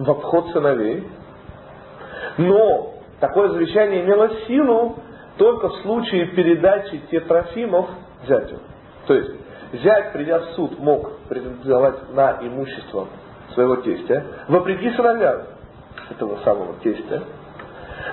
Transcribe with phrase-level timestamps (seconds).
[0.00, 1.06] в обход сыновей.
[2.38, 4.96] Но такое завещание имело силу
[5.36, 7.88] только в случае передачи Тетрофимов
[8.26, 8.58] зятю.
[9.06, 9.30] То есть
[9.74, 13.08] зять, придя в суд, мог претендовать на имущество
[13.54, 15.42] своего тестя, вопреки сыновьям
[16.10, 17.22] этого самого тестя.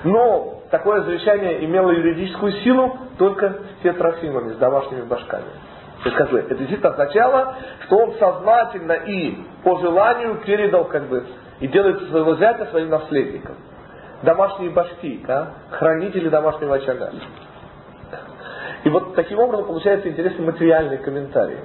[0.03, 5.45] Но такое завещание имело юридическую силу только с Тетрофимами, с домашними башками.
[6.03, 11.25] То есть, это действительно означало, что он сознательно и по желанию передал, как бы,
[11.59, 13.55] и делает своего зятя своим наследником.
[14.23, 15.53] Домашние башки, да?
[15.71, 17.11] хранители домашнего очага.
[18.83, 21.59] И вот таким образом получается интересный материальный комментарий.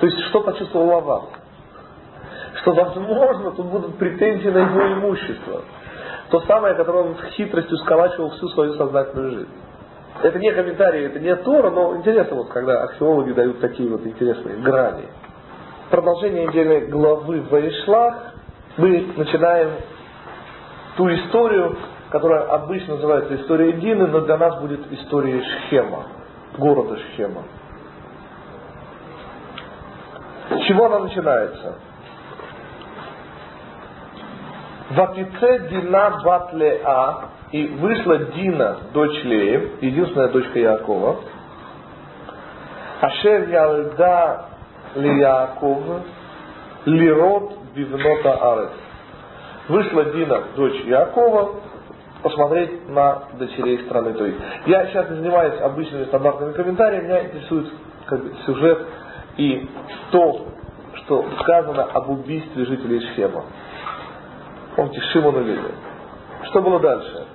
[0.00, 1.24] То есть, что почувствовал Лаван?
[2.60, 5.62] Что, возможно, тут будут претензии на его имущество.
[6.30, 9.50] То самое, которое он хитростью сколачивал всю свою сознательную жизнь.
[10.22, 14.56] Это не комментарий, это не Тора, но интересно, вот, когда археологи дают такие вот интересные
[14.56, 15.06] грани.
[15.90, 18.33] Продолжение недельной главы в Ваишлах
[18.76, 19.70] мы начинаем
[20.96, 21.76] ту историю,
[22.10, 26.06] которая обычно называется историей Дины, но для нас будет историей Шхема,
[26.58, 27.42] города Шхема.
[30.50, 31.78] С чего она начинается?
[34.90, 41.20] Ватице Дина Батлеа, и вышла Дина, дочь Леи, единственная дочка Якова,
[43.00, 44.46] Ашер Ялда
[44.96, 46.02] Лияков,
[46.84, 48.70] Лирот Бивнота Арес.
[49.68, 51.56] Вышла Дина, дочь Якова,
[52.22, 54.36] посмотреть на дочерей страны той.
[54.66, 57.72] Я сейчас не занимаюсь обычными стандартными комментариями, меня интересует
[58.06, 58.86] как бы, сюжет
[59.36, 59.68] и
[60.10, 60.46] то,
[60.96, 63.44] что сказано об убийстве жителей Шхема.
[64.76, 65.60] Помните, Шимон Леви.
[66.44, 67.26] Что было дальше?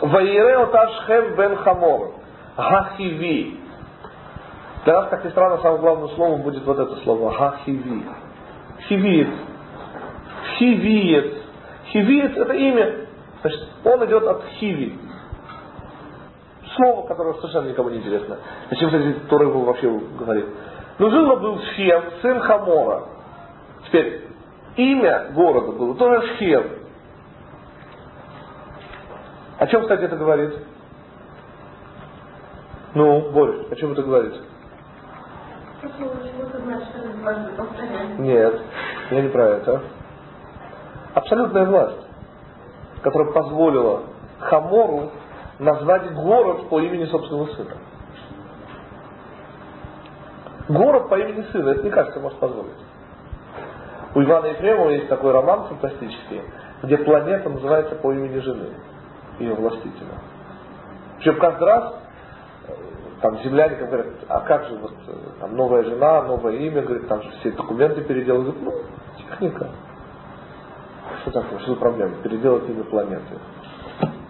[0.00, 2.12] Ваирео Ташхем бен Хамор.
[2.56, 3.60] Гахиви.
[4.84, 7.36] Для нас, как ни странно, самым главным словом будет вот это слово.
[7.38, 8.04] Гахиви.
[8.86, 9.28] Хивиет.
[10.58, 11.42] Хивиет.
[11.86, 13.06] Хивиет это имя.
[13.40, 14.98] Значит, он идет от хиви.
[16.76, 18.38] Слово, которое совершенно никому не интересно.
[18.70, 20.46] Зачем, кстати, Тора его вообще говорит?
[20.98, 23.04] Но жил был Шхем, сын Хамора.
[23.86, 24.24] Теперь,
[24.76, 26.64] имя города было тоже Шхем.
[29.58, 30.54] О чем, кстати, это говорит?
[32.94, 34.34] Ну, Борис, о чем это говорит?
[38.18, 38.60] Нет,
[39.10, 39.82] я не про это.
[41.14, 42.06] Абсолютная власть,
[43.02, 44.02] которая позволила
[44.40, 45.10] Хамору
[45.58, 47.76] назвать город по имени собственного сына.
[50.68, 52.76] Город по имени сына, это не кажется может позволить.
[54.14, 56.42] У Ивана Ефремова есть такой роман фантастический,
[56.82, 58.70] где планета называется по имени жены,
[59.38, 60.18] ее властителя.
[61.18, 61.94] Причем каждый раз
[63.20, 67.22] там земляне говорят, а как же вот э, там новая жена, новое имя, говорит, там
[67.22, 68.56] же все документы переделывают.
[68.62, 68.72] Ну,
[69.16, 69.68] техника.
[71.22, 72.16] Что такое, что за проблема?
[72.22, 73.38] Переделать имя планеты.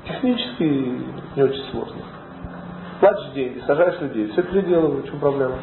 [0.06, 0.62] Технически
[1.36, 2.02] не очень сложно.
[3.00, 5.56] Платишь деньги, сажаешь людей, все переделывают, в чем проблема?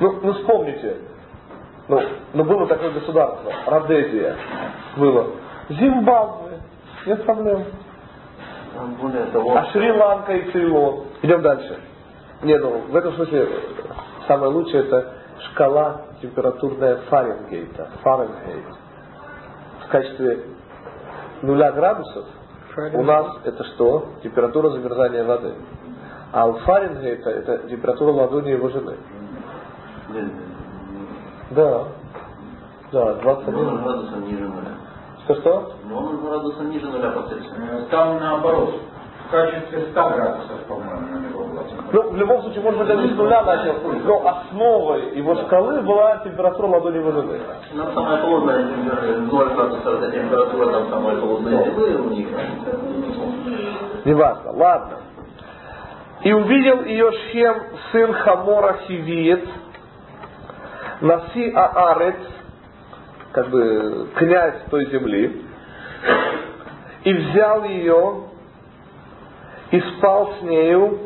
[0.00, 0.96] Ну, ну вспомните,
[1.88, 2.00] ну,
[2.32, 4.36] ну было такое государство, Родезия,
[4.96, 5.30] было.
[5.68, 6.58] Зимбабве,
[7.06, 7.64] нет проблем.
[8.76, 11.04] А Шри-Ланка и Цейлон.
[11.22, 11.78] Идем дальше.
[12.42, 13.48] Не, ну, в этом смысле
[14.26, 15.12] самое лучшее это
[15.50, 17.90] шкала температурная Фаренгейта.
[18.02, 18.64] Фаренгейт.
[19.86, 20.44] В качестве
[21.42, 22.24] нуля градусов
[22.94, 24.08] у нас это что?
[24.22, 25.54] Температура замерзания воды.
[26.32, 28.96] А у Фаренгейта это температура ладони его жены.
[31.50, 31.84] Да.
[32.90, 33.54] Да, 21.
[33.54, 34.81] Но он градусом ниже нуля.
[35.32, 35.72] Что-что?
[35.88, 37.86] Но он градусом ниже нуля по Цельсию.
[37.90, 38.80] Там наоборот.
[39.28, 43.08] В качестве 100 градусов, по-моему, на него была Ну, в любом случае, может быть, даже
[43.08, 47.40] с нуля начал, но основой его шкалы была температура ладони жены.
[47.72, 52.28] Ну, самая холодная температура, 0 градусов, это температура там самая холодная земли у них.
[54.04, 54.98] Неважно, ладно.
[56.24, 59.48] И увидел ее Шхем, сын Хамора Хивиет,
[61.00, 62.20] Наси Аарец,
[63.32, 65.42] как бы князь той земли,
[67.04, 68.24] и взял ее,
[69.70, 70.98] и спал с нею,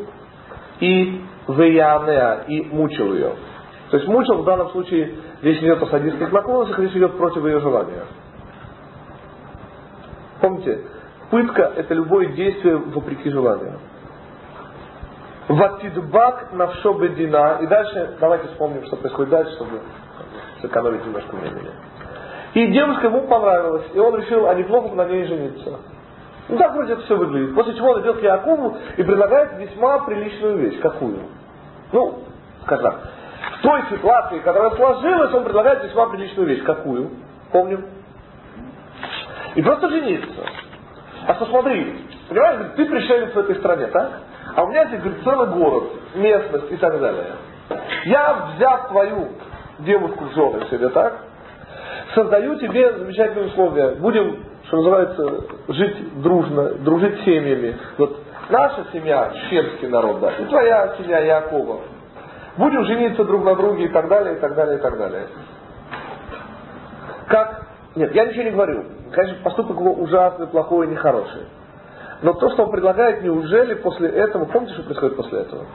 [0.79, 3.31] и Веянеа, и мучил ее.
[3.89, 7.59] То есть мучил в данном случае, здесь идет о садистских наклонностях, здесь идет против ее
[7.61, 8.03] желания.
[10.41, 10.81] Помните,
[11.31, 13.79] пытка это любое действие вопреки желанию.
[15.47, 17.59] Ватидбак навшо бедина.
[17.61, 19.79] И дальше, давайте вспомним, что происходит дальше, чтобы
[20.61, 21.71] сэкономить немножко времени.
[22.57, 25.79] И девушка ему понравилась, и он решил, а неплохо на ней жениться.
[26.49, 27.53] Ну так вроде это все выглядит.
[27.53, 30.79] После чего он идет к Якову и предлагает весьма приличную вещь.
[30.79, 31.19] Какую?
[31.91, 32.23] Ну,
[32.63, 32.95] скажем
[33.59, 36.63] в той ситуации, которая сложилась, он предлагает весьма приличную вещь.
[36.63, 37.11] Какую?
[37.51, 37.85] Помним?
[39.53, 40.43] И просто жениться.
[41.27, 44.13] А посмотри, понимаешь, ты пришелец в этой стране, так?
[44.55, 45.83] А у меня здесь, говорит, целый город,
[46.15, 47.33] местность и так далее.
[48.05, 49.27] Я, взяв твою
[49.77, 51.19] девушку в жены себе, так?
[52.13, 53.95] Создаю тебе замечательные условия.
[53.95, 57.75] Будем, что называется, жить дружно, дружить семьями.
[57.97, 58.17] Вот
[58.49, 61.81] наша семья, чеченский народ, да, и твоя семья Якова.
[62.57, 65.27] Будем жениться друг на друге и так далее, и так далее, и так далее.
[67.27, 67.67] Как?
[67.95, 68.85] Нет, я ничего не говорю.
[69.11, 71.45] Конечно, поступок его ужасный, плохой, нехороший.
[72.21, 75.65] Но то, что он предлагает, неужели после этого, помните, что происходит после этого?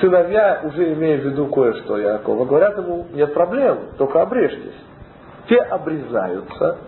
[0.00, 4.74] Сыновья, уже имея в виду кое-что Якова, говорят ему, нет проблем, только обрежьтесь.
[5.48, 6.78] Те обрезаются,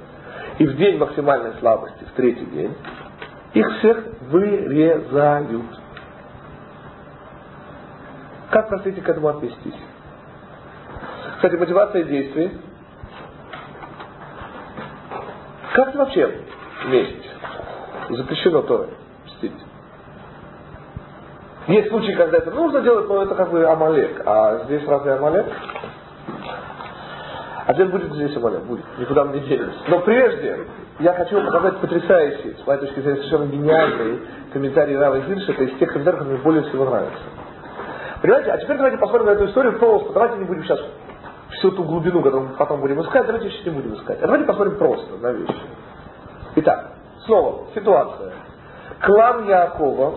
[0.58, 2.76] и в день максимальной слабости, в третий день,
[3.54, 5.80] их всех вырезают.
[8.50, 9.74] Как, простите, к этому отнестись?
[11.36, 12.52] Кстати, мотивация действий.
[15.74, 16.40] Как вообще
[16.86, 17.30] месть?
[18.10, 18.90] Запрещено то
[19.26, 19.52] мстить.
[21.66, 24.22] Есть случаи, когда это нужно делать, но это как бы Амалек.
[24.24, 25.46] А здесь разве Амалек?
[27.66, 28.84] Ответ будет здесь Амалек, будет.
[28.98, 29.78] Никуда мы не денемся.
[29.88, 30.66] Но прежде
[30.98, 34.20] я хочу показать потрясающий, с моей точки зрения, совершенно гениальный
[34.52, 35.52] комментарий Рава Хирша.
[35.52, 37.18] Это из тех комментариев, которые мне более всего нравятся.
[38.20, 38.50] Понимаете?
[38.50, 40.12] А теперь давайте посмотрим на эту историю просто.
[40.12, 40.80] Давайте не будем сейчас
[41.58, 44.18] всю ту глубину, которую мы потом будем искать, давайте сейчас не будем искать.
[44.20, 45.62] А давайте посмотрим просто на вещи.
[46.56, 46.92] Итак,
[47.24, 48.32] снова ситуация.
[49.00, 50.14] Клан Якова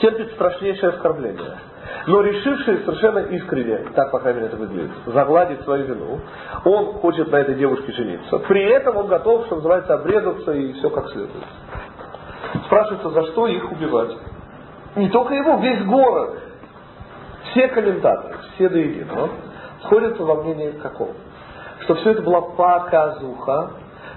[0.00, 1.58] терпит страшнейшее оскорбление.
[2.06, 6.20] Но решивший совершенно искренне, так по крайней мере это выглядит, загладить свою вину,
[6.64, 8.38] он хочет на этой девушке жениться.
[8.40, 11.44] При этом он готов, что называется, обрезаться и все как следует.
[12.66, 14.16] Спрашивается, за что их убивать?
[14.96, 16.38] Не только его, весь город.
[17.50, 19.30] Все комментаторы, все до единого,
[19.82, 21.10] сходятся во мнении каком?
[21.80, 23.70] Что все это была показуха,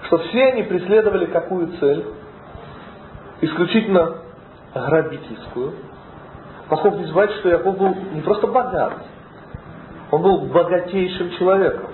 [0.07, 2.06] что все они преследовали какую цель?
[3.42, 4.16] Исключительно
[4.74, 5.74] грабительскую.
[6.69, 8.94] Поскольку не забывайте, что Яков был не просто богат,
[10.12, 11.89] он был богатейшим человеком.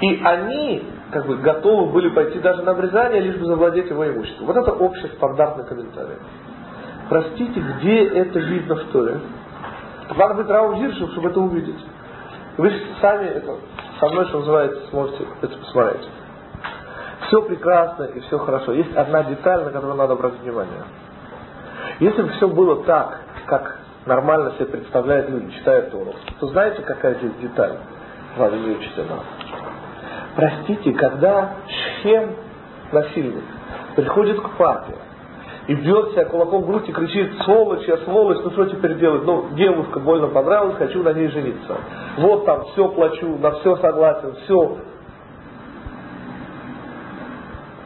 [0.00, 0.82] И они
[1.12, 4.46] как бы готовы были пойти даже на обрезание, лишь бы завладеть его имуществом.
[4.46, 6.16] Вот это общий стандартный комментарий.
[7.08, 9.20] Простите, где это видно в Торе?
[10.16, 11.84] Надо быть Раузиршем, чтобы это увидеть.
[12.56, 13.56] Вы сами это,
[14.00, 16.08] со мной, что называется, сможете это посмотреть.
[17.26, 18.72] Все прекрасно и все хорошо.
[18.72, 20.82] Есть одна деталь, на которую надо обратить внимание.
[22.00, 27.14] Если бы все было так, как нормально себе представляют люди, читая Тору, то знаете, какая
[27.16, 27.76] здесь деталь
[28.38, 29.18] важнее учителя?
[30.34, 32.36] Простите, когда Шхем,
[32.90, 33.44] насильник,
[33.96, 34.94] приходит к папе
[35.66, 39.24] и бьет себя кулаком в грудь и кричит, сволочь, я сволочь, ну что теперь делать?
[39.24, 41.76] Ну, девушка больно понравилась, хочу на ней жениться.
[42.16, 44.78] Вот там, все плачу, на все согласен, все.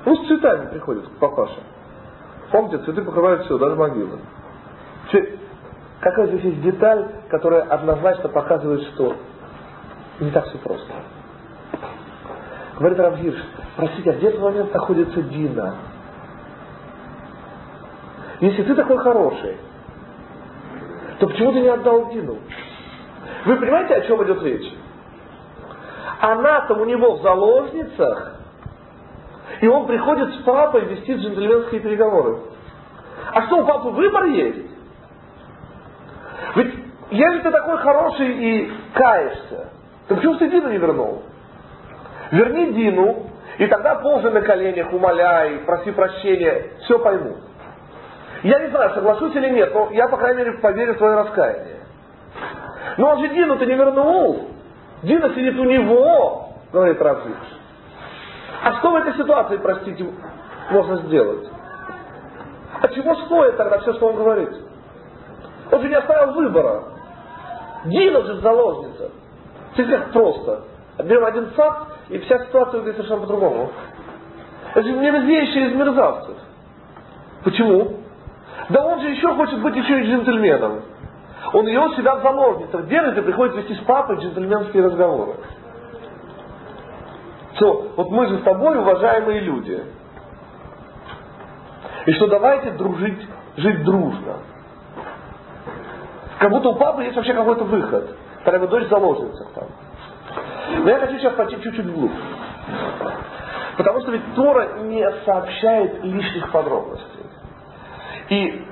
[0.05, 1.74] Ну, с цветами приходит к папаше.
[2.55, 4.21] Помните, цветы покрывают все, даже могилы.
[5.99, 9.17] Какая здесь есть деталь, которая однозначно показывает, что
[10.21, 10.87] не так все просто.
[12.79, 15.75] Говорит Равгирш, простите, а где в этот момент находится Дина?
[18.39, 19.57] Если ты такой хороший,
[21.19, 22.39] то почему ты не отдал Дину?
[23.47, 24.73] Вы понимаете, о чем идет речь?
[26.21, 28.34] Она-то у него в заложницах,
[29.65, 32.39] и он приходит с папой вести джентльменские переговоры.
[33.33, 34.67] А что, у папы выбор есть?
[36.55, 36.75] Ведь
[37.11, 39.71] если ты такой хороший и каешься,
[40.07, 41.23] то почему ты Дину не вернул?
[42.31, 47.37] Верни Дину, и тогда ползай на коленях, умоляй, проси прощения, все пойму.
[48.43, 51.81] Я не знаю, соглашусь или нет, но я, по крайней мере, поверю в свое раскаяние.
[52.99, 54.47] Но он же Дину-то не вернул.
[55.03, 57.64] Дина сидит у него, говорит Равзич.
[58.65, 60.07] А что в этой ситуации, простите,
[60.71, 61.47] можно сделать?
[62.81, 64.49] А чего стоит тогда все, что он говорит?
[65.71, 66.83] Он же не оставил выбора.
[67.85, 69.11] Дина же заложница.
[69.75, 70.65] Смотрите, просто.
[71.05, 73.71] Берем один факт, и вся ситуация выглядит совершенно по-другому.
[74.75, 76.37] Это же мерзейшие из мерзавцев.
[77.45, 77.99] Почему?
[78.71, 80.83] Да он же еще хочет быть еще и джентльменом.
[81.53, 85.35] Он ее себя в заложницах держит и приходит вести с папой джентльменские разговоры.
[87.55, 89.85] Все, вот мы же с тобой уважаемые люди.
[92.07, 93.21] И что давайте дружить,
[93.57, 94.39] жить дружно.
[96.39, 98.17] Как будто у папы есть вообще какой-то выход.
[98.45, 99.69] Когда его дочь заложница там.
[100.83, 102.13] Но я хочу сейчас пойти чуть-чуть вглубь.
[103.77, 107.27] Потому что ведь Тора не сообщает лишних подробностей.
[108.31, 108.65] И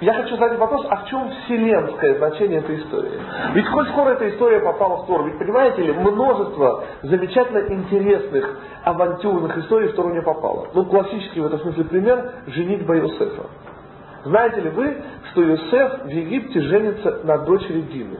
[0.00, 3.18] я хочу задать вопрос, а в чем вселенское значение этой истории?
[3.54, 9.56] Ведь хоть скоро эта история попала в Тору, ведь понимаете ли, множество замечательно интересных авантюрных
[9.56, 10.68] историй в Тору не попало.
[10.74, 13.46] Ну, классический в этом смысле пример– женитьба Иосифа.
[14.24, 18.18] Знаете ли вы, что Иосиф в Египте женится на дочери Дины?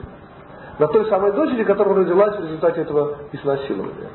[0.79, 4.09] На той самой дочери, которая родилась в результате этого изнасилования.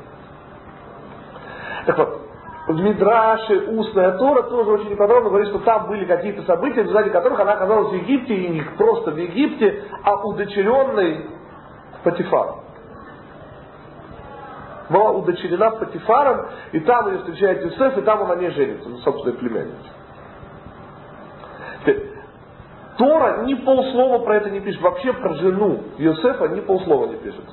[1.85, 2.22] Так вот,
[2.67, 7.09] в Мидраше устная Тора тоже очень подробно говорит, что там были какие-то события, в результате
[7.09, 11.25] которых она оказалась в Египте, и не просто в Египте, а удочеренной
[12.03, 12.61] Патифаром.
[14.89, 18.97] Была удочерена Патифаром, и там ее встречает Юсеф, и там он на ней женится, ну,
[18.97, 19.89] собственно, племянница.
[22.97, 24.81] Тора ни полслова про это не пишет.
[24.81, 27.43] Вообще про жену Иосифа ни полслова не пишет.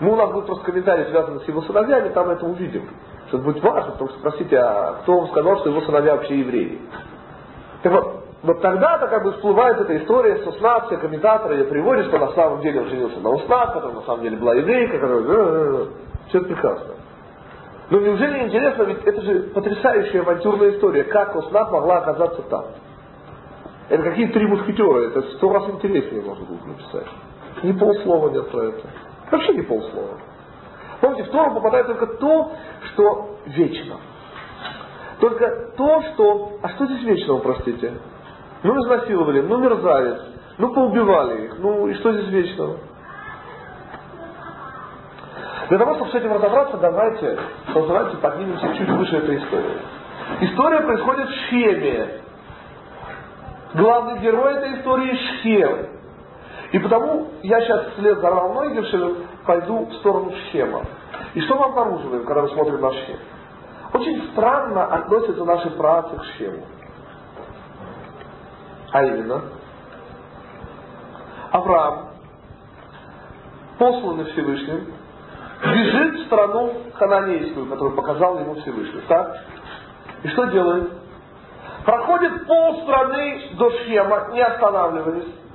[0.00, 2.88] Мы у нас будет просто комментарий, связанный с его сыновьями, там это увидим.
[3.28, 6.80] Что будет важно, потому что спросите, а кто вам сказал, что его сыновья вообще евреи?
[7.82, 12.06] Так вот, вот тогда-то как бы всплывает эта история с Уснат, все комментаторы ее приводят,
[12.06, 15.86] что на самом деле он женился на Уснат, которая на самом деле была еврейка, которая...
[16.28, 16.94] Все это прекрасно.
[17.90, 22.64] Но неужели интересно, ведь это же потрясающая авантюрная история, как Уснат могла оказаться там.
[23.88, 27.06] Это какие три мушкетера, это сто раз интереснее можно будет написать.
[27.62, 28.80] Ни полслова нет про это.
[29.30, 30.18] Вообще ни полслова.
[31.00, 32.52] Помните, в Тору попадает только то,
[32.86, 33.96] что вечно.
[35.20, 36.58] Только то, что...
[36.62, 37.94] А что здесь вечного, простите?
[38.62, 40.20] Ну, изнасиловали, ну, мерзавец,
[40.58, 42.78] ну, поубивали их, ну, и что здесь вечного?
[45.68, 47.38] Для того, чтобы с этим разобраться, давайте,
[47.74, 49.78] давайте поднимемся чуть выше этой истории.
[50.40, 52.08] История происходит в Шеме.
[53.74, 55.86] Главный герой этой истории Шхем.
[56.72, 59.16] И потому я сейчас вслед за Равной Гершелем
[59.48, 60.84] пойду в сторону Шхема.
[61.32, 63.16] И что мы обнаруживаем, когда мы смотрим на Шхем?
[63.94, 66.66] Очень странно относятся наши працы к Шхему.
[68.92, 69.42] А именно,
[71.50, 72.10] Авраам,
[73.78, 74.92] посланный Всевышним,
[75.64, 79.00] бежит в страну хананейскую, которую показал ему Всевышний.
[79.08, 79.44] Так?
[80.24, 80.92] И что делает?
[81.86, 85.47] Проходит полстраны до Шхема, не останавливаясь.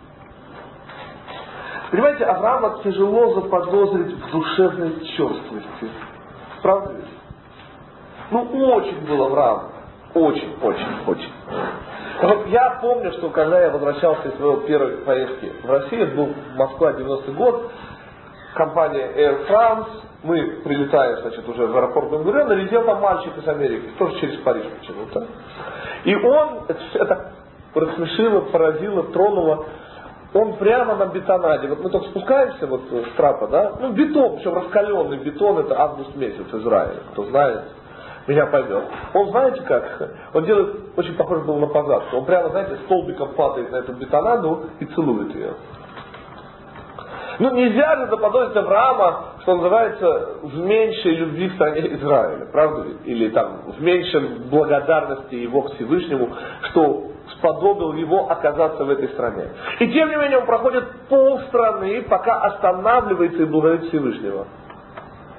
[1.94, 5.92] Понимаете, Авраама тяжело заподозрить в душевной черствости.
[6.64, 6.96] Правда?
[8.32, 9.70] Ну, очень был Авраам.
[10.16, 11.32] Очень, очень, очень.
[12.24, 16.30] Вот я помню, что когда я возвращался из своей первой поездки в Россию, это был
[16.56, 17.72] Москва 90-й год,
[18.56, 19.90] компания Air France,
[20.24, 24.66] мы прилетаем, значит, уже в аэропорт Бен налетел там мальчик из Америки, тоже через Париж
[24.80, 25.28] почему-то.
[26.06, 27.32] И он, это, это
[27.76, 29.68] рассмешило, поразило, тронуло,
[30.34, 34.56] он прямо на бетонаде, вот мы только спускаемся вот с трапа, да, ну бетон, причем
[34.56, 37.64] раскаленный бетон, это август месяц Израиль, кто знает,
[38.28, 38.84] меня поймет.
[39.14, 40.10] Он знаете как?
[40.34, 42.18] Он делает, очень похоже был на позадку.
[42.18, 45.54] Он прямо, знаете, столбиком падает на эту бетонаду и целует ее.
[47.40, 52.98] Ну, нельзя же заподозрить Авраама, что называется, в меньшей любви к стране Израиля, правда ли?
[53.06, 56.30] Или там в меньшем благодарности его к Всевышнему,
[56.70, 59.50] что сподобил его оказаться в этой стране.
[59.80, 64.48] И тем не менее он проходит полстраны, пока останавливается и благодарит Всевышнего.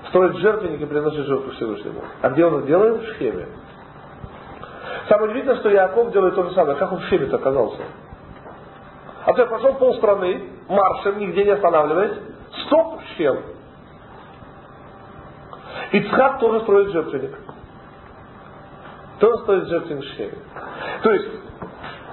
[0.08, 2.00] Строит жертвенник и приносит жертву Всевышнему.
[2.22, 3.02] А где он это делает?
[3.02, 3.46] В Шхеме.
[5.08, 6.76] Самое удивительное, что Яков делает то же самое.
[6.76, 7.82] Как он в Шхеме оказался?
[9.24, 12.18] А то я прошел полстраны, маршем, нигде не останавливаясь.
[12.66, 13.38] Стоп, Шхем.
[15.92, 17.38] Ицхак тоже строит жертвенник.
[19.18, 20.38] Тоже строит жертвенник в Шхеме.
[21.02, 21.28] То есть,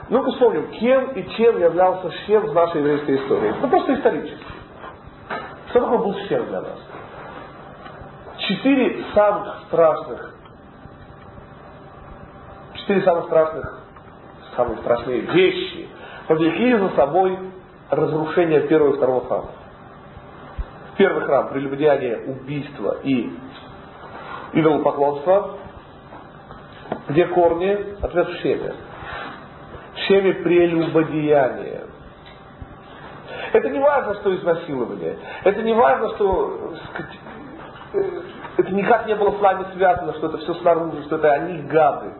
[0.10, 3.54] ну вспомним, кем и чем являлся Шхем в нашей еврейской истории.
[3.62, 4.46] Ну просто исторически.
[5.70, 6.80] Что такое был Шхем для нас?
[8.38, 10.36] Четыре самых страшных,
[12.74, 13.80] четыре самых страшных,
[14.56, 15.88] самые страшные вещи
[16.28, 17.38] повлекли за собой
[17.92, 19.52] разрушение первого и второго храма.
[20.98, 23.32] Первый храм– прелюбодеяние, убийство и
[24.54, 25.58] идолопоклонство.
[27.10, 27.96] Где корни?
[28.02, 28.74] Ответ в Шеме.
[29.94, 31.82] В Шеме прелюбодеяние.
[33.54, 35.18] Это не важно, что изнасилование.
[35.44, 36.74] Это не важно, что
[37.94, 38.22] э,
[38.58, 42.14] это никак не было с нами связано, что это все снаружи, что это они гады.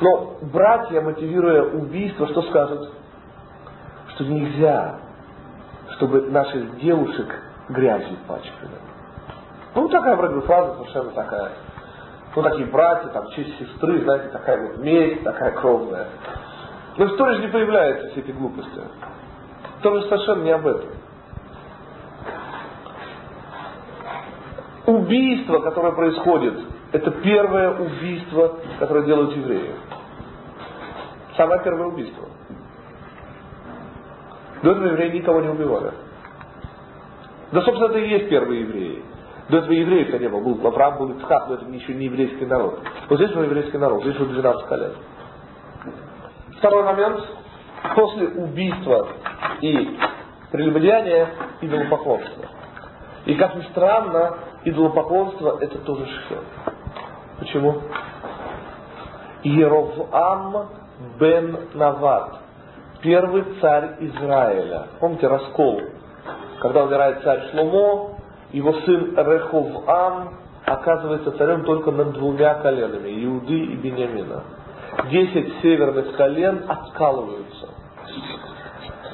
[0.00, 2.90] Но братья, мотивируя убийство, что скажут?
[4.14, 5.00] Что нельзя,
[5.96, 7.26] чтобы наших девушек
[7.68, 8.78] грязью пачкали.
[9.74, 11.52] Ну, такая вроде фраза совершенно такая.
[12.36, 16.06] Ну, такие братья, там, честь сестры, знаете, такая вот месть, такая кровная.
[16.96, 18.80] Но истории же не появляются все эти глупости.
[19.82, 20.90] Тоже совершенно не об этом.
[24.86, 26.60] Убийство, которое происходит,
[26.92, 29.74] это первое убийство, которое делают евреи.
[31.36, 32.28] Самое первое убийство.
[34.64, 35.92] До этого евреи никого не убивали.
[37.52, 39.02] Да, собственно, это и есть первые евреи.
[39.50, 40.40] До этого евреев-то не было.
[40.40, 42.80] Был Авраам, был Ицхак, но это еще не еврейский народ.
[43.10, 44.92] Вот здесь мы еврейский народ, здесь уже 12 колен.
[46.56, 47.20] Второй момент.
[47.94, 49.08] После убийства
[49.60, 49.98] и
[50.50, 51.28] прелюбодеяния
[51.60, 52.46] идолопоклонства.
[53.26, 56.44] И как ни странно, идолопоклонство это тоже шхем.
[57.38, 57.82] Почему?
[59.42, 60.68] Еровам
[61.20, 62.43] бен Нават,
[63.04, 64.86] первый царь Израиля.
[64.98, 65.82] Помните раскол?
[66.60, 68.16] Когда умирает царь Шломо,
[68.52, 74.42] его сын Реховам оказывается царем только над двумя коленами, Иуды и Бениамина.
[75.10, 77.68] Десять северных колен откалываются.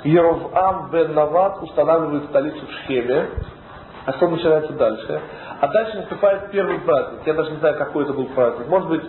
[0.05, 3.27] Еровам бен Нават устанавливает столицу в Шхеме.
[4.07, 5.21] А что начинается дальше?
[5.61, 7.21] А дальше наступает первый праздник.
[7.27, 8.69] Я даже не знаю, какой это был праздник.
[8.69, 9.03] Может быть,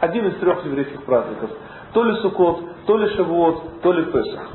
[0.00, 1.50] один из трех еврейских праздников.
[1.96, 4.50] То ли Суккот, то ли Шавуот, то ли Песах.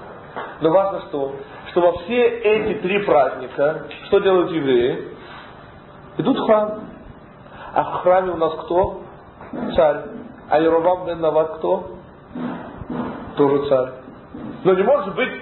[0.61, 1.31] Но важно что?
[1.71, 5.07] Что во все эти три праздника, что делают евреи?
[6.19, 6.81] Идут в храм.
[7.73, 9.01] А в храме у нас кто?
[9.75, 10.01] Царь.
[10.49, 11.83] А Яровам бен Нават кто?
[13.37, 13.93] Тоже царь.
[14.63, 15.41] Но не может быть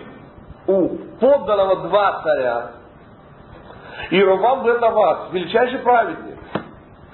[0.67, 0.87] у
[1.19, 2.71] подданного два царя.
[4.11, 6.37] Иеровам бен Нават, величайший праведник,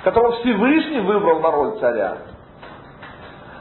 [0.04, 2.18] которого Всевышний выбрал на роль царя,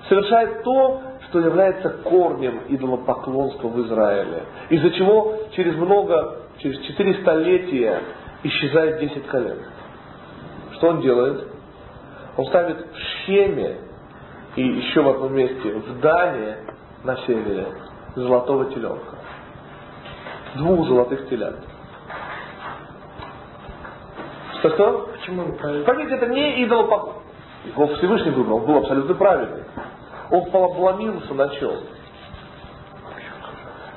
[0.07, 1.01] совершает то,
[1.35, 4.45] что является корнем идолопоклонства в Израиле.
[4.71, 8.01] Из-за чего через много, через четыре столетия
[8.45, 9.59] исчезает десять колен.
[10.75, 11.49] Что он делает?
[12.37, 13.79] Он ставит в Шхеме
[14.55, 16.59] и еще в одном месте в Дане
[17.03, 17.67] на севере
[18.15, 19.19] золотого теленка.
[20.55, 21.57] Двух золотых телят.
[24.61, 25.09] Что что?
[25.19, 27.25] Почему он Поймите, это не идолопоклонство.
[27.65, 29.65] Его Всевышний выбрал, он был абсолютно правильный.
[30.35, 31.77] Он полобломился на чем?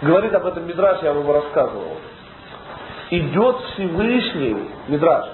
[0.03, 1.98] Говорит об этом Мидраш, я вам рассказывал.
[3.10, 5.25] Идет Всевышний, Мидраш,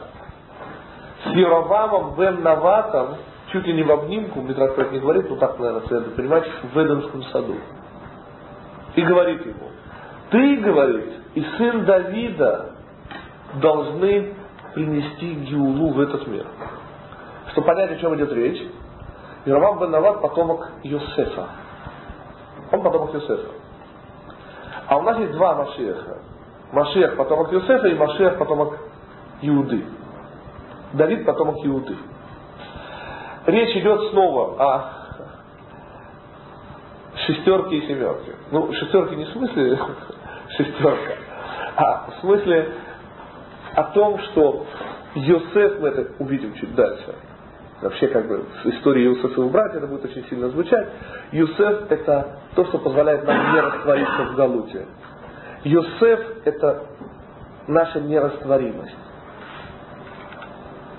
[1.26, 3.18] с Еровамом бен Наватом,
[3.52, 6.48] чуть ли не в обнимку, Мидраш про это не говорит, но так, наверное, следует понимать,
[6.74, 7.58] в Эдемском саду.
[8.96, 9.72] И говорит ему,
[10.30, 12.76] ты, говорит, и сын Давида
[13.56, 14.36] должны
[14.74, 16.46] принести Гиулу в этот мир.
[17.52, 18.62] Чтобы понять, о чем идет речь,
[19.46, 21.48] Иеровам бен Нават потомок Йосефа.
[22.72, 23.50] Он потомок Йосефа.
[24.88, 26.18] А у нас есть два Машеха.
[26.72, 28.78] Машех потомок Йосефа и Машех потомок
[29.42, 29.86] Иуды.
[30.94, 31.98] Давид потомок Иуды.
[33.46, 35.04] Речь идет снова о
[37.26, 38.36] шестерке и семерке.
[38.52, 39.80] Ну, шестерки не в смысле
[40.58, 41.14] шестерка,
[41.76, 42.74] а в смысле
[43.76, 44.66] о том, что
[45.16, 47.16] Йосеф, мы это увидим чуть дальше,
[47.84, 50.88] вообще как бы с историей Иосифа и братья это будет очень сильно звучать.
[51.32, 54.86] Юсеф это то, что позволяет нам не раствориться в Галуте.
[55.64, 56.84] Юсеф это
[57.68, 58.96] наша нерастворимость.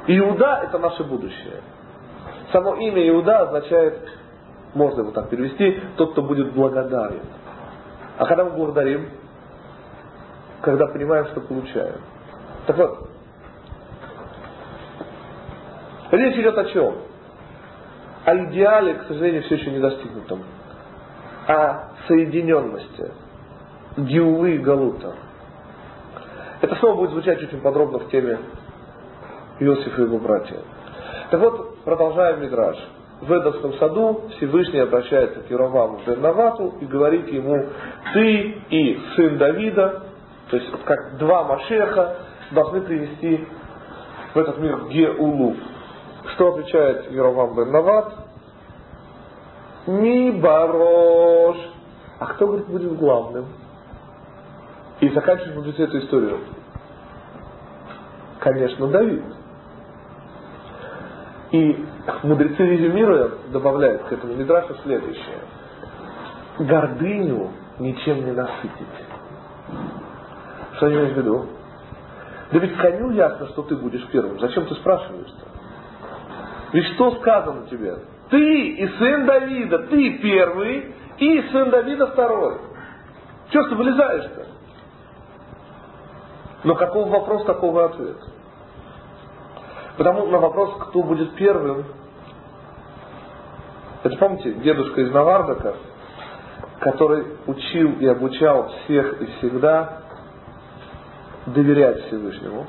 [0.07, 1.63] Иуда это наше будущее.
[2.53, 3.99] Само имя Иуда означает,
[4.75, 7.23] можно его так перевести, тот, кто будет благодарен.
[8.19, 9.09] А когда мы благодарим?
[10.61, 12.01] Когда понимаем, что получаем.
[12.67, 13.11] Так вот,
[16.15, 16.95] Речь идет о чем?
[18.25, 20.45] О идеале, к сожалению, все еще не достигнутом.
[21.49, 23.11] О соединенности.
[23.97, 25.15] Гиулы и Галута.
[26.61, 28.39] Это снова будет звучать очень подробно в теме
[29.59, 30.59] Иосифа и его братья.
[31.31, 32.77] Так вот, продолжаем Мидраж.
[33.21, 37.67] В Эдовском саду Всевышний обращается к Яроваму Бернавату и говорит ему,
[38.13, 40.03] ты и сын Давида,
[40.51, 42.17] то есть как два Машеха,
[42.53, 43.47] должны принести
[44.33, 45.57] в этот мир Геулу,
[46.33, 48.13] что отвечает Яровам бен Нават?
[49.87, 51.57] Ми барош.
[52.19, 53.47] А кто, говорит, будет главным?
[55.01, 56.41] И заканчивает мудрецы эту историю.
[58.41, 59.25] Конечно, Давид.
[61.51, 61.87] И
[62.23, 65.39] мудрецы резюмируя, добавляют к этому Мидрашу следующее.
[66.59, 68.87] Гордыню ничем не насытить.
[70.77, 71.47] Что я имею в виду?
[72.53, 74.39] Да ведь коню ясно, что ты будешь первым.
[74.41, 75.54] Зачем ты спрашиваешь-то?
[76.75, 77.97] Ведь что сказано тебе?
[78.31, 82.59] Ты и сын Давида, ты первый, и сын Давида второй.
[83.51, 84.47] Чего ты вылезаешь-то?
[86.65, 88.17] Но каков вопрос, такого и ответ.
[89.97, 91.85] Потому на вопрос, кто будет первым,
[94.03, 95.77] это помните, дедушка из Навардака,
[96.81, 100.03] который учил и обучал всех и всегда
[101.47, 102.67] доверять Всевышнему,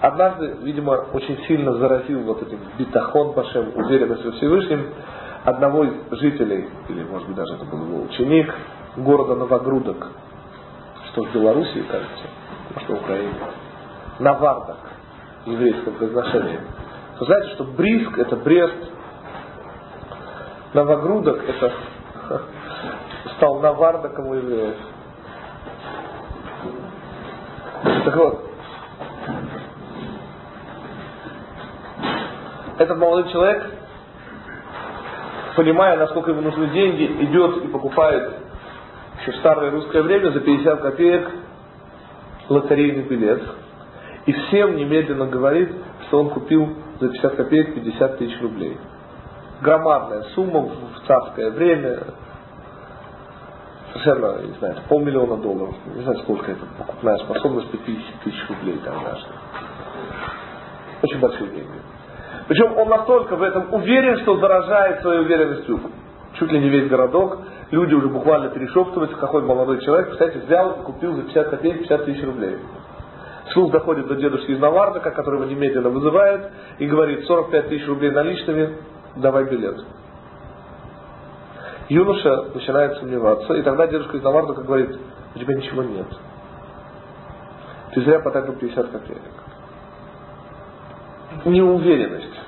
[0.00, 4.86] однажды, видимо, очень сильно заразил вот этим битахон Пашем, уверенность во Всевышнем,
[5.44, 8.52] одного из жителей, или может быть даже это был его ученик,
[8.96, 10.08] города Новогрудок,
[11.10, 12.24] что в Белоруссии, кажется,
[12.84, 13.34] что в Украине.
[14.18, 14.76] Навардок,
[15.46, 16.60] еврейском произношении.
[17.18, 18.90] Вы знаете, что Бриск это Брест,
[20.74, 21.72] Новогрудок это
[23.36, 24.40] стал Навардоком у.
[28.04, 28.49] Так вот,
[32.80, 33.62] этот молодой человек,
[35.54, 38.32] понимая, насколько ему нужны деньги, идет и покупает
[39.20, 41.30] еще в старое русское время за 50 копеек
[42.48, 43.42] лотерейный билет.
[44.24, 45.70] И всем немедленно говорит,
[46.06, 48.78] что он купил за 50 копеек 50 тысяч рублей.
[49.60, 51.98] Громадная сумма в царское время,
[53.92, 59.04] совершенно, не знаю, полмиллиона долларов, не знаю, сколько это покупная способность, 50 тысяч рублей там
[59.04, 59.26] даже.
[61.02, 61.99] Очень большие деньги.
[62.50, 65.78] Причем он настолько в этом уверен, что заражает своей уверенностью
[66.34, 67.38] чуть ли не весь городок.
[67.70, 72.04] Люди уже буквально перешептываются, какой молодой человек, кстати, взял и купил за 50 копеек 50
[72.06, 72.58] тысяч рублей.
[73.52, 78.78] Слух доходит до дедушки из Навардака, которого немедленно вызывает и говорит, 45 тысяч рублей наличными,
[79.14, 79.84] давай билет.
[81.88, 84.98] Юноша начинает сомневаться, и тогда дедушка из Навардака говорит,
[85.36, 86.08] у тебя ничего нет.
[87.92, 89.22] Ты зря потратил 50 копеек.
[91.44, 92.39] Неуверенность.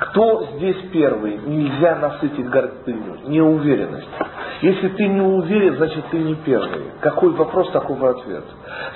[0.00, 1.36] Кто здесь первый?
[1.36, 3.18] Нельзя насытить гордыню.
[3.26, 4.08] Неуверенность.
[4.62, 6.92] Если ты не уверен, значит ты не первый.
[7.00, 8.44] Какой вопрос, такой ответ.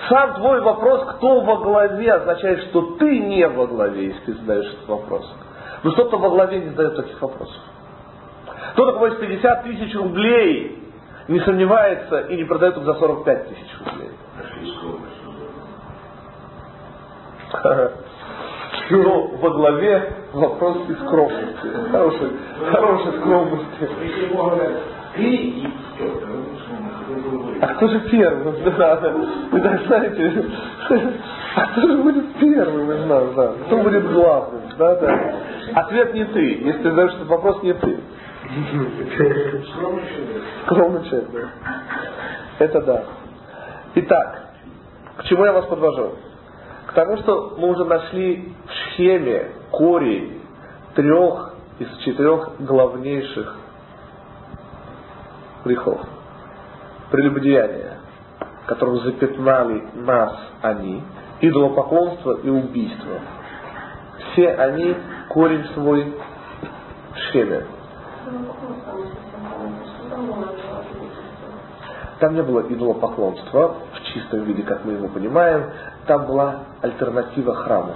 [0.09, 4.67] Сам твой вопрос, кто во главе, означает, что ты не во главе, если ты задаешь
[4.67, 5.35] этот вопрос.
[5.83, 7.62] Но кто-то во главе не задает таких вопросов.
[8.73, 10.83] Кто такой с 50 тысяч рублей
[11.29, 14.11] не сомневается и не продает их за 45 тысяч рублей.
[18.90, 21.68] Но во главе вопрос и скромности.
[21.90, 22.31] Хорошей,
[22.70, 23.88] хорошей скромности.
[27.61, 28.53] А кто же первый?
[28.77, 29.11] Да, да.
[29.51, 30.44] Вы даже знаете,
[31.57, 33.53] а кто же будет первым из нас, да?
[33.66, 34.62] Кто будет главным?
[34.77, 35.35] Да, да.
[35.75, 36.40] Ответ не ты.
[36.40, 37.99] Если ты задаешь этот вопрос, не ты.
[40.66, 41.49] Скромный человек, да.
[42.59, 43.05] Это да.
[43.94, 44.49] Итак,
[45.16, 46.12] к чему я вас подвожу?
[46.95, 50.41] К тому, что мы уже нашли в схеме корень
[50.95, 53.57] трех из четырех главнейших
[55.65, 56.01] грехов.
[57.11, 57.99] Прелюбодеяние,
[58.67, 61.03] которым запятнали нас они,
[61.41, 63.19] идолопоклонство и убийство.
[64.31, 64.97] Все они
[65.31, 66.15] корень свой
[67.13, 67.67] в схеме.
[72.21, 75.73] Там не было идолопоклонства в чистом виде, как мы его понимаем.
[76.07, 77.95] Там была альтернатива храму.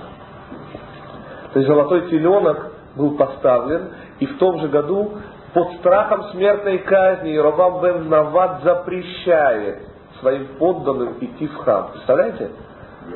[1.52, 5.12] То есть золотой теленок был поставлен, и в том же году
[5.54, 9.82] под страхом смертной казни Иеровам бен Навад запрещает
[10.20, 11.90] своим подданным идти в храм.
[11.92, 12.50] Представляете?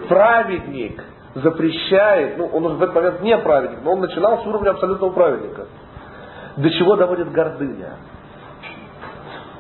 [0.09, 1.03] Праведник
[1.35, 5.13] запрещает, ну он уже в этот момент не праведник, но он начинал с уровня абсолютного
[5.13, 5.67] праведника.
[6.57, 7.97] До чего доводит гордыня?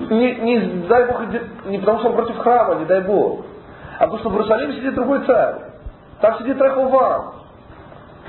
[0.01, 1.21] Не, не дай Бог,
[1.67, 3.45] не потому что он против храма, не дай Бог,
[4.03, 5.55] а потому что в Иерусалиме сидит другой царь.
[6.21, 7.35] Там сидит Раховам.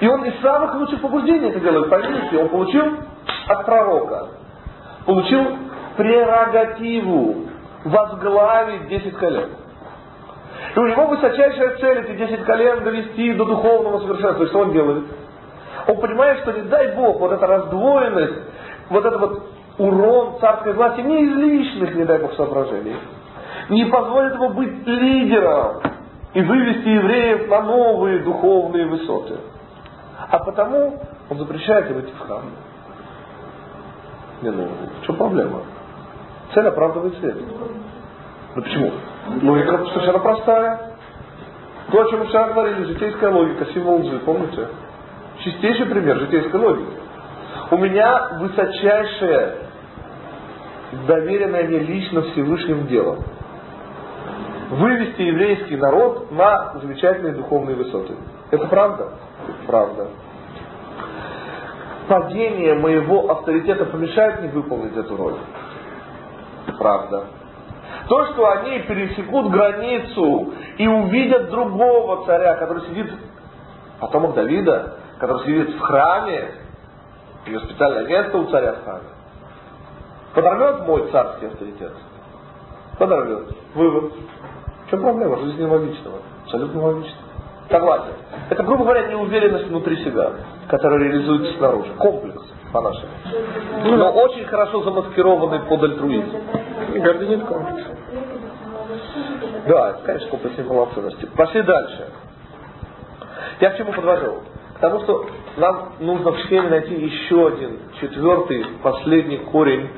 [0.02, 1.90] И он из самых лучших побуждений это делает.
[1.90, 2.94] Поймите, он получил
[3.48, 4.28] от пророка,
[5.08, 5.58] получил
[5.98, 7.48] прерогативу
[7.86, 9.50] возглавить 10 колен.
[10.76, 14.44] И у него высочайшая цель эти 10 колен довести до духовного совершенства.
[14.44, 15.06] И что он делает?
[15.88, 18.44] Он понимает, что не дай Бог, вот эта раздвоенность,
[18.92, 19.44] вот это вот
[19.80, 22.96] урон царской власти не из личных, не дай Бог, соображений,
[23.69, 25.82] не позволит ему быть лидером
[26.34, 29.38] и вывести евреев на новые духовные высоты.
[30.30, 30.99] А потому
[31.30, 32.43] он запрещает им идти в храм.
[34.41, 34.67] Не, ну,
[35.02, 35.62] в чем проблема?
[36.54, 37.67] Цель оправдывает средства.
[38.56, 38.91] Ну почему?
[39.41, 40.80] Логика совершенно простая.
[41.91, 44.67] То, о чем мы вчера говорили, житейская логика, символ лжи, помните?
[45.39, 46.93] Чистейший пример житейской логики.
[47.71, 49.56] У меня высочайшее
[51.08, 53.23] доверенное мне лично Всевышним делом.
[54.74, 58.16] Вывести еврейский народ на замечательные духовные высоты.
[58.50, 59.12] Это правда?
[59.68, 60.08] Правда.
[62.08, 65.36] Падение моего авторитета помешает мне выполнить эту роль?
[66.80, 67.26] Правда.
[68.08, 73.14] То, что они пересекут границу и увидят другого царя, который сидит,
[74.00, 76.52] потомок Давида, который сидит в храме,
[77.46, 79.10] ее специальное место у царя в храме,
[80.34, 81.94] подорвет мой царский авторитет?
[82.98, 83.56] Подорвет.
[83.76, 84.14] Вывод.
[84.94, 85.40] Чем проблема?
[85.40, 86.20] Жизнь логичного.
[86.44, 87.18] Абсолютно логично.
[87.68, 88.14] Согласен.
[88.52, 90.34] Это, грубо говоря, неуверенность внутри себя,
[90.68, 91.90] которая реализуется снаружи.
[91.98, 92.44] Комплекс.
[92.72, 93.10] по-нашему.
[93.86, 96.38] Но очень хорошо замаскированный под альтруизм.
[96.94, 97.88] Гордынет комплекс.
[99.68, 101.26] Да, конечно, комплекс неполноценности.
[101.36, 102.10] Пошли дальше.
[103.62, 104.44] Я к чему подвожу?
[104.76, 105.26] К тому, что
[105.58, 109.90] нам нужно в схеме найти еще один, четвертый, последний корень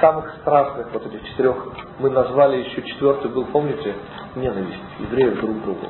[0.00, 1.56] самых страшных вот этих четырех.
[1.98, 3.94] Мы назвали еще четвертый был, помните,
[4.34, 5.88] ненависть евреев друг к другу.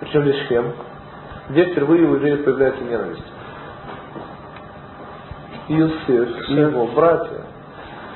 [0.00, 0.72] Причем здесь Шхем?
[1.48, 3.24] Где впервые у евреев появляется ненависть?
[5.68, 7.42] Иосиф и его братья.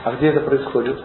[0.04, 1.02] А где это происходит?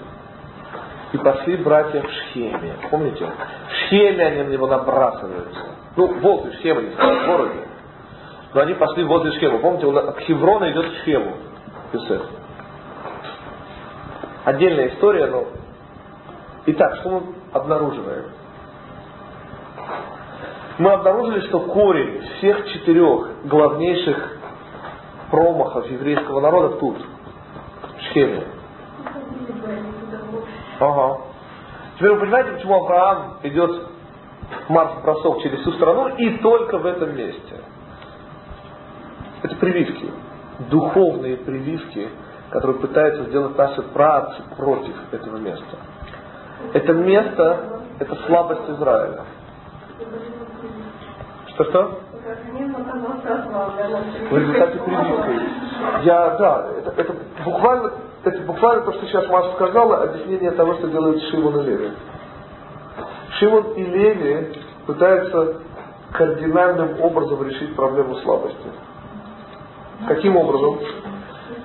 [1.14, 2.76] И пошли братья в Шхеме.
[2.90, 3.26] Помните?
[3.26, 5.60] В Шхеме они на него набрасываются.
[5.96, 7.68] Ну, возле Шхема, не в городе.
[8.54, 9.60] Но они пошли возле Шхема.
[9.60, 11.38] Помните, он от Хеврона идет к Шхему.
[11.94, 12.22] Иосиф.
[14.46, 15.46] Отдельная история, но...
[16.68, 18.26] Итак, что мы обнаруживаем?
[20.78, 24.38] Мы обнаружили, что корень всех четырех главнейших
[25.32, 28.44] промахов еврейского народа тут, в Шхеме.
[30.80, 31.22] Ага.
[31.96, 33.88] Теперь вы понимаете, почему Авраам идет
[34.70, 37.62] марш-бросок через всю страну и только в этом месте.
[39.42, 40.12] Это прививки.
[40.70, 42.10] Духовные прививки,
[42.56, 45.76] которые пытаются сделать наши праотцы против этого места.
[46.72, 49.26] Это место, это слабость Израиля.
[51.50, 52.00] Что-что?
[54.32, 55.40] В результате прививкой.
[56.04, 57.14] Я, да, это, это
[57.44, 57.92] буквально
[58.24, 61.92] это буквально то, что сейчас Маша сказала, объяснение того, что делают Шимон и Леви.
[63.38, 65.58] Шимон и Леви пытаются
[66.14, 68.68] кардинальным образом решить проблему слабости.
[70.08, 70.80] Каким образом?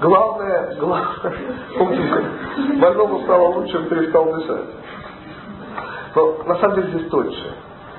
[0.00, 1.32] Главное, главное,
[1.76, 2.24] помните,
[2.80, 4.64] больному стало лучше, он перестал дышать.
[6.14, 7.54] Но на самом деле здесь тоньше.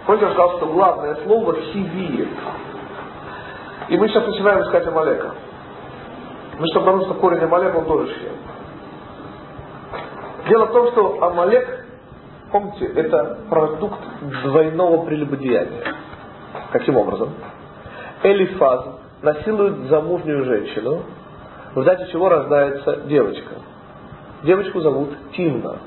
[0.07, 2.29] Помните, я сказал, что главное слово хивиет.
[3.89, 5.31] И мы сейчас начинаем искать Амалека.
[6.57, 8.33] Мы что обнаружим, что корень Амалека, он тоже шхем.
[10.49, 11.85] Дело в том, что Амалек,
[12.51, 13.99] помните, это продукт
[14.43, 15.93] двойного прелюбодеяния.
[16.71, 17.29] Каким образом?
[18.23, 18.85] Элифаз
[19.21, 21.03] насилует замужнюю женщину,
[21.73, 23.55] в результате чего рождается девочка.
[24.43, 25.77] Девочку зовут Тимна.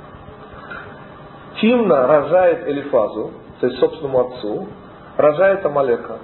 [1.61, 4.69] Тимна рожает Элифазу, то есть собственному отцу,
[5.17, 6.19] рожает Амалека.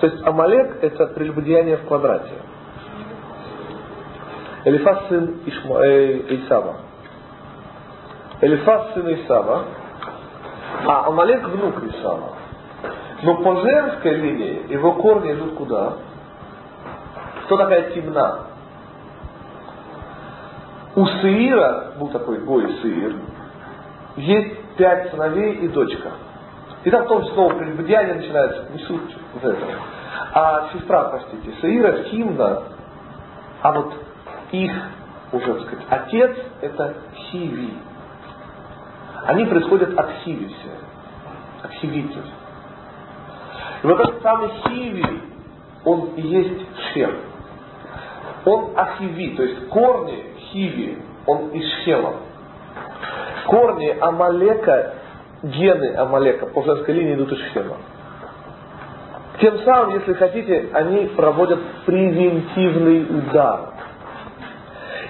[0.00, 2.34] То есть Амалек это прелюбодеяние в квадрате.
[4.64, 6.76] Элифаз сын Ишма, э, Исава.
[8.40, 9.64] Элифаз сын Исава,
[10.86, 12.34] а Амалек внук Исава.
[13.22, 15.94] Но по женской линии его корни идут куда?
[17.50, 18.46] Кто такая Тимна?
[20.94, 23.16] У Сеира, был такой бой Сеир,
[24.14, 26.12] есть пять сыновей и дочка.
[26.84, 29.68] И там тоже снова прелюбодеяние начинается, не суть в этом.
[30.32, 32.62] А сестра, простите, Саира, Тимна,
[33.62, 33.94] а вот
[34.52, 34.72] их,
[35.32, 37.74] уже так сказать, отец это Хиви.
[39.24, 41.66] Они происходят от Хиви все.
[41.66, 42.24] От хивитов.
[43.82, 45.22] И вот этот самый Хиви,
[45.84, 47.29] он и есть Шем.
[48.44, 52.14] Он Ахиви, то есть корни Хиви, он из Шема.
[53.46, 54.94] Корни Амалека,
[55.42, 57.76] гены Амалека по женской линии идут из Шема.
[59.40, 63.70] Тем самым, если хотите, они проводят превентивный удар.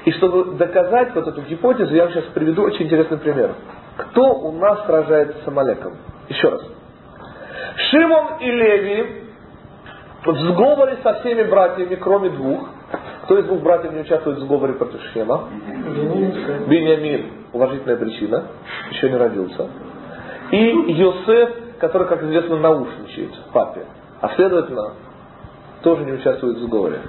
[0.04, 3.54] И чтобы доказать вот эту гипотезу, я вам сейчас приведу очень интересный пример.
[3.96, 5.94] Кто у нас сражается с Амалеком?
[6.28, 6.62] Еще раз.
[7.90, 9.24] Шимон и Леви
[10.24, 12.68] в сговоре со всеми братьями, кроме двух.
[13.30, 15.44] Кто из двух братьев не участвует в сговоре против Шхема?
[16.66, 17.26] Бениамин.
[17.52, 18.46] Уважительная причина.
[18.90, 19.68] Еще не родился.
[20.50, 20.56] И
[20.94, 23.82] Йосеф, который, как известно, наушничает папе.
[24.20, 24.94] А следовательно,
[25.82, 27.02] тоже не участвует в сговоре.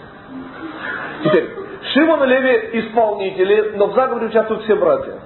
[1.24, 1.50] Теперь,
[1.92, 5.22] Шимон и Леви исполнители, но в заговоре участвуют все братья.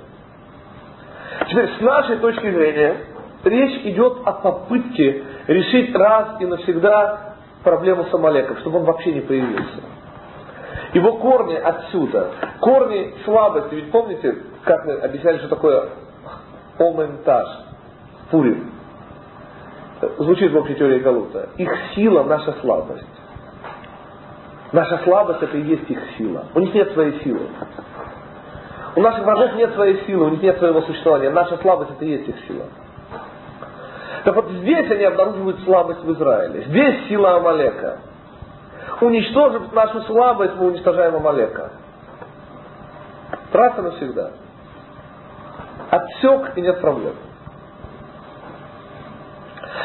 [1.49, 2.95] Теперь, с нашей точки зрения,
[3.43, 9.19] речь идет о попытке решить раз и навсегда проблему с Амалеком, чтобы он вообще не
[9.19, 9.95] появился.
[10.95, 12.31] Его корни отсюда.
[12.61, 13.75] Корни слабости.
[13.75, 15.89] Ведь помните, как мы объясняли, что такое
[16.79, 17.47] оментаж,
[18.31, 18.71] пурим.
[20.19, 21.49] Звучит в общей теории Галута.
[21.57, 23.05] Их сила– наша слабость.
[24.71, 26.45] Наша слабость это и есть их сила.
[26.53, 27.41] У них нет своей силы.
[28.95, 31.29] У наших врагов нет своей силы, у них нет своего существования.
[31.29, 32.67] Наша слабость это и есть их сила.
[34.23, 36.63] Так вот здесь они обнаруживают слабость в Израиле.
[36.67, 37.99] Здесь сила Амалека.
[39.01, 41.71] Уничтожив нашу слабость, мы уничтожаем Амалека.
[43.51, 44.31] И навсегда.
[45.89, 47.15] Отсек и нет проблем.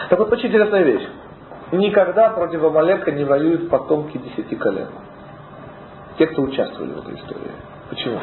[0.09, 1.09] Так вот, очень интересная вещь.
[1.73, 4.89] никогда против Амалека не воюют потомки десяти колен.
[6.19, 7.53] Те, кто участвовали в этой истории.
[7.89, 8.19] Почему?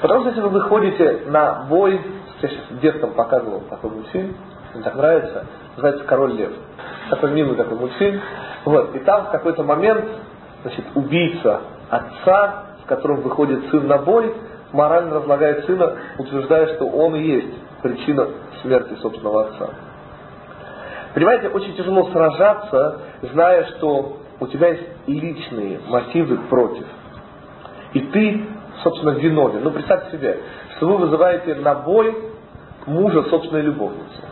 [0.00, 2.00] Потому что если вы выходите на бой,
[2.40, 4.36] я сейчас детством показывал такой мультфильм,
[4.74, 6.52] мне так нравится, называется «Король лев».
[7.10, 8.20] Такой милый такой мультфильм.
[8.64, 8.94] Вот.
[8.94, 10.04] И там в какой-то момент
[10.62, 14.34] значит, убийца отца, с которым выходит сын на бой,
[14.72, 18.28] морально разлагает сына, утверждая, что он и есть причина
[18.62, 19.70] смерти собственного отца.
[21.14, 26.84] Понимаете, очень тяжело сражаться, зная, что у тебя есть личные мотивы против.
[27.94, 28.46] И ты,
[28.82, 29.62] собственно, виновен.
[29.64, 30.38] Ну, представьте себе,
[30.76, 32.14] что вы вызываете на бой
[32.86, 34.22] мужа собственной любовницы.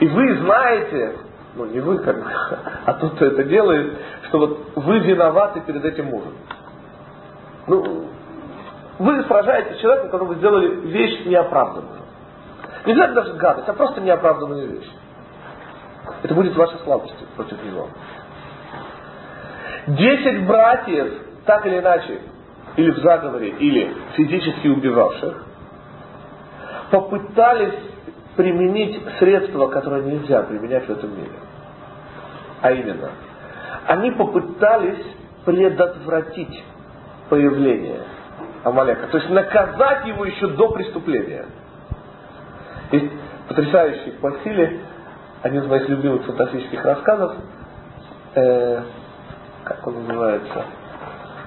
[0.00, 1.12] И вы знаете,
[1.54, 2.30] ну не вы как бы,
[2.86, 6.32] а тот, кто это делает, что вот вы виноваты перед этим мужем.
[7.66, 8.06] Ну,
[8.98, 12.02] вы сражаетесь с человеком, которому сделали вещь неоправданную.
[12.84, 14.90] Не обязательно даже гадость, а просто неоправданную вещь.
[16.22, 17.88] Это будет ваша слабость против него.
[19.88, 21.12] Десять братьев,
[21.44, 22.20] так или иначе,
[22.76, 25.44] или в заговоре, или физически убивавших,
[26.90, 27.91] попытались
[28.36, 31.32] применить средства, которые нельзя применять в этом мире.
[32.60, 33.10] А именно,
[33.86, 35.04] они попытались
[35.44, 36.64] предотвратить
[37.28, 38.00] появление
[38.64, 41.46] Амалека, то есть наказать его еще до преступления.
[42.92, 43.12] Есть
[43.48, 44.80] потрясающий по силе
[45.42, 47.34] один из моих любимых фантастических рассказов,
[48.34, 48.82] э,
[49.64, 50.64] как он называется,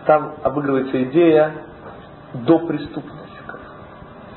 [0.06, 1.54] там обыгрывается идея
[2.34, 3.60] до преступников.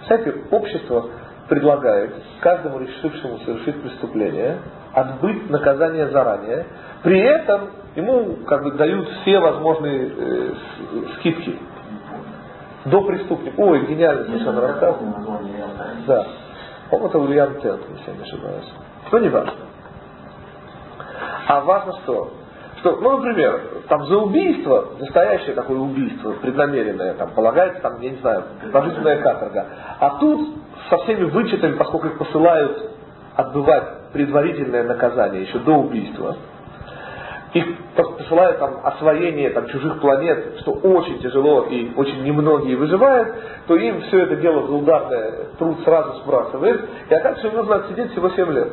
[0.02, 1.10] Кстати, общество
[1.48, 4.58] предлагает каждому решившему совершить преступление
[4.92, 6.66] отбыть наказание заранее.
[7.02, 10.52] При этом ему как бы дают все возможные э,
[11.18, 11.58] скидки
[12.86, 13.54] до преступника.
[13.60, 14.96] Ой, гениальный совершенно рассказ.
[16.06, 16.26] Да.
[16.90, 18.72] По-моему, это Ульян Тент, если я не ошибаюсь.
[19.12, 19.52] Но не важно.
[21.46, 22.32] А важно что?
[22.78, 28.18] Что, ну, например, там за убийство, настоящее такое убийство, преднамеренное, там, полагается, там, я не
[28.18, 29.66] знаю, пожизненная каторга.
[29.98, 30.56] А тут
[30.90, 32.90] со всеми вычетами, поскольку их посылают
[33.36, 36.36] отбывать предварительное наказание еще до убийства,
[37.54, 43.34] их посылают там освоение там, чужих планет, что очень тяжело и очень немногие выживают,
[43.66, 48.12] то им все это дело за ударный труд сразу сбрасывает, и оказывается, им нужно отсидеть
[48.12, 48.72] всего 7 лет.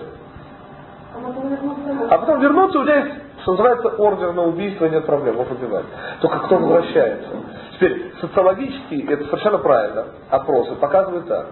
[2.09, 5.85] А потом вернуться, у тебя есть, что называется, ордер на убийство, нет проблем, можно убивать.
[6.19, 7.29] Только кто возвращается.
[7.75, 11.47] Теперь, социологически, это совершенно правильно, опросы показывают так,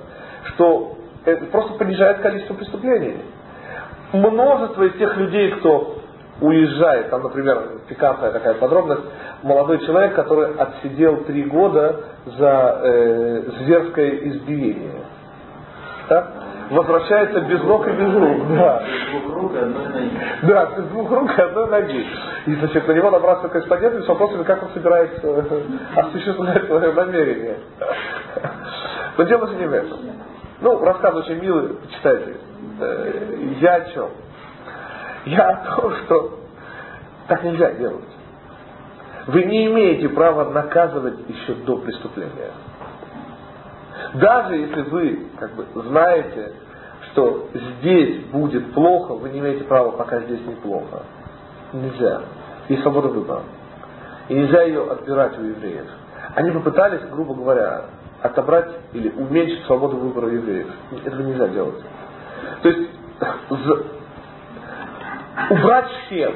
[0.50, 3.18] что это просто понижает количество преступлений.
[4.12, 5.96] Множество из тех людей, кто
[6.42, 9.04] уезжает, там, например, пикантная такая подробность,
[9.44, 15.04] молодой человек, который отсидел три года за э, зверское избиение.
[16.10, 16.28] Да?
[16.70, 18.48] Возвращается без ног и без рук.
[18.56, 18.84] Да.
[18.84, 20.12] Без двух рук и одной ноги.
[20.44, 22.08] Да, без двух рук и одной ноги.
[22.46, 25.62] И, значит, на него набрасывают корреспонденты с вопросами, как он собирается э,
[25.96, 27.58] осуществлять свое намерение.
[29.18, 30.00] Но дело же не в этом.
[30.62, 32.38] Ну, рассказ очень милый, почитайте.
[32.80, 34.10] Э, я о чем?
[35.26, 36.40] Я о том, что
[37.28, 38.04] так нельзя делать.
[39.28, 42.52] Вы не имеете права наказывать еще до преступления.
[44.16, 46.54] Даже если вы как бы, знаете,
[47.12, 51.04] что здесь будет плохо, вы не имеете права, пока здесь неплохо.
[51.72, 52.22] Нельзя.
[52.68, 53.44] Есть свобода выбора.
[54.30, 55.88] И нельзя ее отбирать у евреев.
[56.36, 57.86] Они попытались, грубо говоря,
[58.24, 60.68] отобрать или уменьшить свободу выбора евреев.
[61.06, 61.84] Этого нельзя делать.
[62.62, 62.90] То есть
[65.50, 66.36] убрать Шем.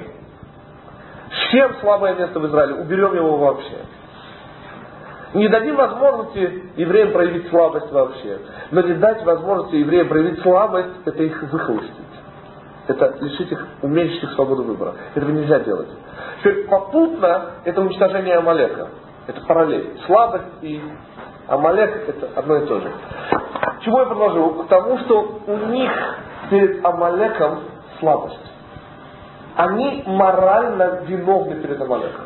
[1.50, 3.78] Шем слабое место в Израиле, уберем его вообще.
[5.34, 8.40] Не дадим возможности евреям проявить слабость вообще.
[8.72, 11.94] Но не дать возможности евреям проявить слабость, это их выхолостить.
[12.88, 14.96] Это лишить их, уменьшить их свободу выбора.
[15.16, 15.90] Этого нельзя делать.
[16.40, 18.90] Теперь попутно это уничтожение Амалека.
[19.28, 20.00] Это параллель.
[20.06, 20.82] Слабость и
[21.48, 22.92] Амалек это одно и то же.
[23.82, 24.64] Чему я подложил?
[24.64, 25.92] К тому, что у них
[26.50, 27.60] перед Амалеком
[28.00, 28.40] слабость.
[29.56, 32.26] Они морально виновны перед Амалеком.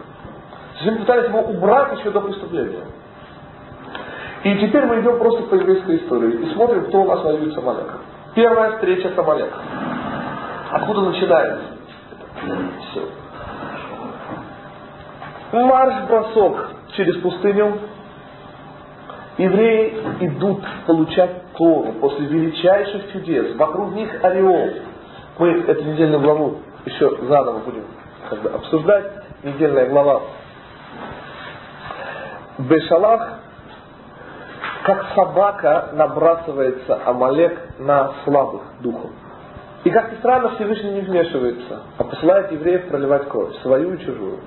[0.81, 2.83] Они пытались его убрать еще до преступления.
[4.43, 7.57] И теперь мы идем просто по еврейской истории и смотрим, кто у нас воюет с
[7.57, 7.99] Амалеком.
[8.33, 9.61] Первая встреча с Амалеком.
[10.71, 11.65] Откуда начинается?
[12.89, 13.07] Все.
[15.51, 17.77] Марш-бросок через пустыню.
[19.37, 23.55] Евреи идут получать Тору после величайших чудес.
[23.55, 24.69] Вокруг них ореол.
[25.37, 27.85] Мы эту недельную главу еще заново будем
[28.29, 29.05] как бы, обсуждать.
[29.43, 30.21] Недельная глава
[32.59, 33.39] Бешалах,
[34.83, 39.11] как собака набрасывается Амалек на слабых духом.
[39.83, 44.39] И как ни странно, Всевышний не вмешивается, а посылает евреев проливать кровь, свою и чужую.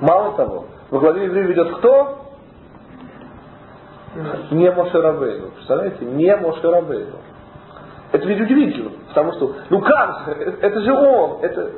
[0.00, 2.27] Мало того, во главе евреев ведет кто?
[4.50, 5.50] Не Мошерабейну.
[5.50, 6.04] Представляете?
[6.04, 7.16] Не Мошерабейну.
[8.10, 10.32] Это ведь удивительно, потому что, ну как же,
[10.62, 11.70] это же он, это...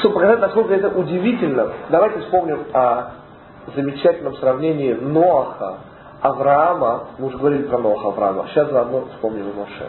[0.00, 3.12] Чтобы показать, насколько это удивительно, давайте вспомним о
[3.74, 5.78] замечательном сравнении Ноаха,
[6.20, 9.88] Авраама, мы уже говорили про Ноаха Авраама, сейчас заодно вспомним Моше.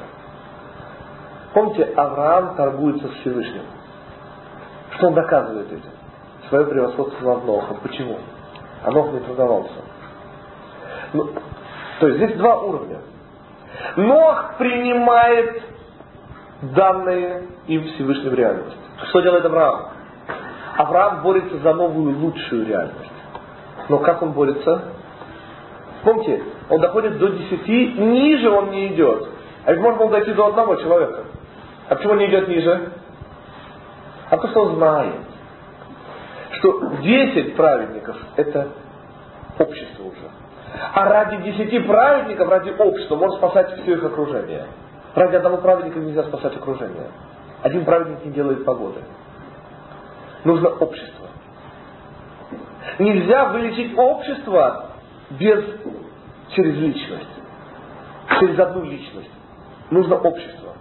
[1.54, 3.64] Помните, Авраам торгуется с Всевышним.
[4.92, 5.92] Что он доказывает этим?
[6.50, 7.78] Свое превосходство над Нохом.
[7.84, 8.18] Почему?
[8.84, 9.74] А Нох не торговался.
[11.14, 11.30] Ну,
[12.00, 12.98] то есть здесь два уровня.
[13.96, 15.62] Нох принимает
[16.62, 18.78] данные им Всевышним реальность.
[19.10, 19.90] Что делает Авраам?
[20.78, 23.12] Авраам борется за новую, лучшую реальность.
[23.90, 24.84] Но как он борется?
[26.04, 29.30] Помните, он доходит до десяти, ниже он не идет.
[29.66, 31.26] А ведь можно было дойти до одного человека.
[31.90, 32.92] А почему он не идет ниже?
[34.30, 35.16] А потому что он знает,
[36.52, 38.70] что десять праведников это
[39.58, 40.47] общество уже.
[40.94, 44.66] А ради десяти праведников, ради общества, можно спасать все их окружение.
[45.16, 47.08] Ради одного праведника нельзя спасать окружение.
[47.62, 49.02] Один праведник не делает погоды.
[50.44, 51.28] Нужно общество.
[53.00, 54.86] Нельзя вылечить общество
[55.32, 55.64] без,
[56.56, 57.30] через личность.
[58.40, 59.32] Через одну личность.
[59.90, 60.74] Нужно общество.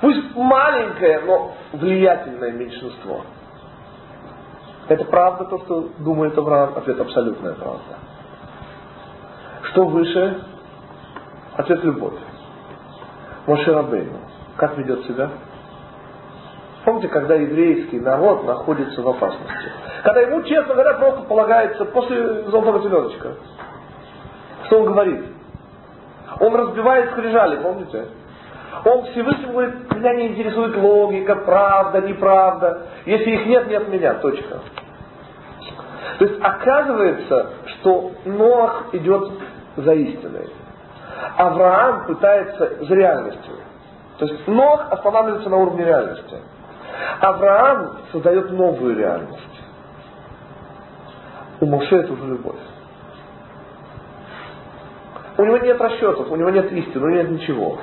[0.00, 3.24] Пусть маленькое, но влиятельное меньшинство.
[4.88, 6.76] Это правда то, что думает Авраам?
[6.76, 7.98] Ответ абсолютная правда.
[9.64, 10.42] Что выше?
[11.56, 12.14] Ответ любовь.
[13.46, 14.18] Моше Рабейну.
[14.56, 15.30] Как ведет себя?
[16.84, 19.72] Помните, когда еврейский народ находится в опасности?
[20.04, 23.34] Когда ему, честно говоря, просто полагается после золотого теленочка.
[24.66, 25.24] Что он говорит?
[26.40, 28.06] Он разбивает скрижали, помните?
[28.84, 32.86] Он Всевышнему говорит, меня не интересует логика, правда, неправда.
[33.06, 34.14] Если их нет, нет меня.
[34.14, 34.60] Точка.
[36.18, 39.30] То есть оказывается, что Ноах идет
[39.76, 40.50] за истиной.
[41.36, 43.54] Авраам пытается за реальностью.
[44.18, 46.36] То есть Ноах останавливается на уровне реальности.
[47.20, 49.38] Авраам создает новую реальность.
[51.60, 52.56] У Моше это уже любовь.
[55.36, 57.78] У него нет расчетов, у него нет истины, у него нет ничего.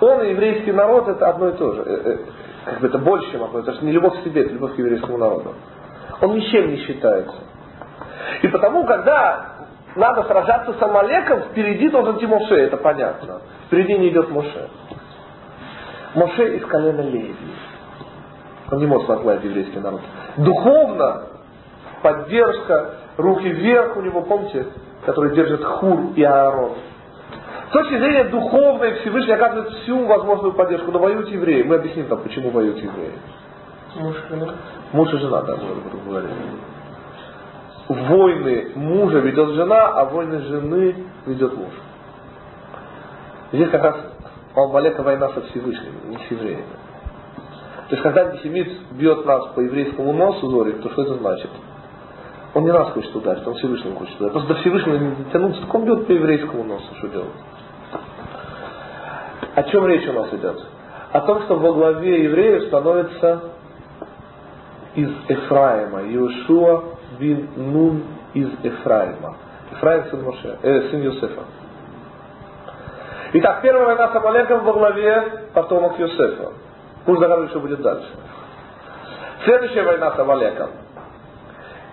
[0.00, 1.82] Он и еврейский народ это одно и то же.
[1.82, 2.18] Э, э,
[2.64, 3.84] как бы это больше, чем одно и то же.
[3.84, 5.54] Не любовь к себе, это любовь к еврейскому народу.
[6.20, 7.36] Он ничем не считается.
[8.42, 9.54] И потому, когда
[9.96, 13.40] надо сражаться с Амалеком, впереди должен идти Моше, это понятно.
[13.66, 14.68] Впереди не идет Моше.
[16.14, 17.36] Моше из колена Леви.
[18.70, 20.00] Он не может возглавить еврейский народ.
[20.36, 21.24] Духовно
[22.02, 24.66] поддержка, руки вверх у него, помните,
[25.06, 26.72] который держит Хур и Аарон.
[27.68, 31.62] С точки зрения духовной Всевышний оказывает всю возможную поддержку, но воюют евреи.
[31.62, 33.12] Мы объясним там, почему воюют евреи.
[33.96, 34.54] Муж, жена.
[34.92, 36.34] Муж и жена, да, мы об говорили.
[37.88, 41.72] Войны мужа ведет жена, а войны жены ведет муж.
[43.52, 43.96] Здесь как раз
[44.56, 46.64] у Амалека война со Всевышним, не с евреями.
[47.88, 51.50] То есть, когда антисемит бьет нас по еврейскому носу, Зорик, то что это значит?
[52.54, 54.32] Он не нас хочет ударить, он Всевышнего хочет ударить.
[54.32, 57.28] Просто до Всевышнего не дотянуться, так он бьет по еврейскому носу, что делать?
[59.54, 60.64] О чем речь у нас идет?
[61.12, 63.42] О том, что во главе евреев становится
[64.94, 66.84] из Эфраима, Иошуа
[67.18, 69.36] бин Нун из Эфраима.
[69.72, 71.42] Эфраим сын, Моше, э, сын Йосефа.
[73.32, 76.52] Итак, первая война с Амалеком во главе потомок Йосефа.
[77.04, 78.08] Пусть догадывается, что будет дальше.
[79.44, 80.70] Следующая война с Амалеком.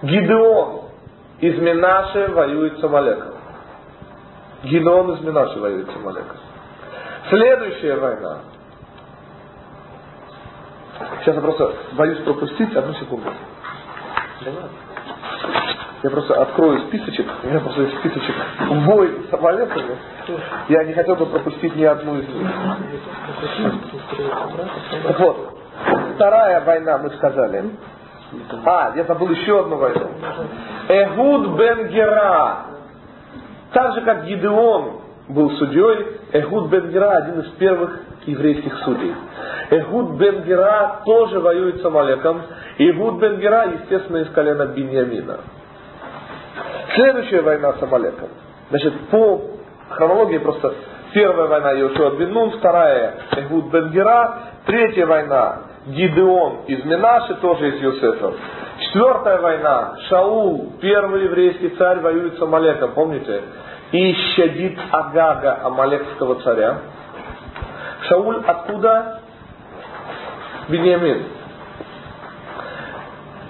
[0.04, 0.82] Гидеон
[1.40, 3.34] из Минаши воюет с Амалеком.
[4.64, 6.38] Гидеон из Минаши воюет с Амалеком.
[7.30, 8.40] Следующая война.
[11.20, 13.32] Сейчас я просто боюсь пропустить одну секунду.
[16.04, 17.28] Я просто открою списочек.
[17.44, 18.36] У меня просто есть списочек
[18.70, 19.98] войн с Амалеками.
[20.70, 22.48] Я не хотел бы пропустить ни одну из них.
[25.04, 25.58] Так вот,
[26.16, 27.72] вторая война, мы сказали.
[28.66, 30.10] А, я забыл еще одну войну.
[30.88, 32.66] Эхуд бен Гера.
[33.74, 39.14] Так же, как Гидеон был судьей, Эхуд бен Гера один из первых еврейских судей.
[39.70, 42.42] Эхуд бен Гера тоже воюет с Амалеком.
[42.78, 45.40] Эхуд бен Гера, естественно, из колена Биньямина.
[46.96, 48.30] Следующая война с Амалеком.
[48.70, 49.42] Значит, по
[49.90, 50.74] хронологии просто
[51.14, 57.82] первая война Йошуа бен вторая Эхуд бен Гера, третья война Гидеон из Минаши, тоже из
[57.82, 58.34] Юсефа.
[58.80, 59.96] Четвертая война.
[60.08, 63.42] Шаул, первый еврейский царь, воюет с Амалеком, помните?
[63.92, 66.78] И щадит Агага, амалекского царя.
[68.08, 69.22] Шауль откуда?
[70.70, 71.26] Беньямин.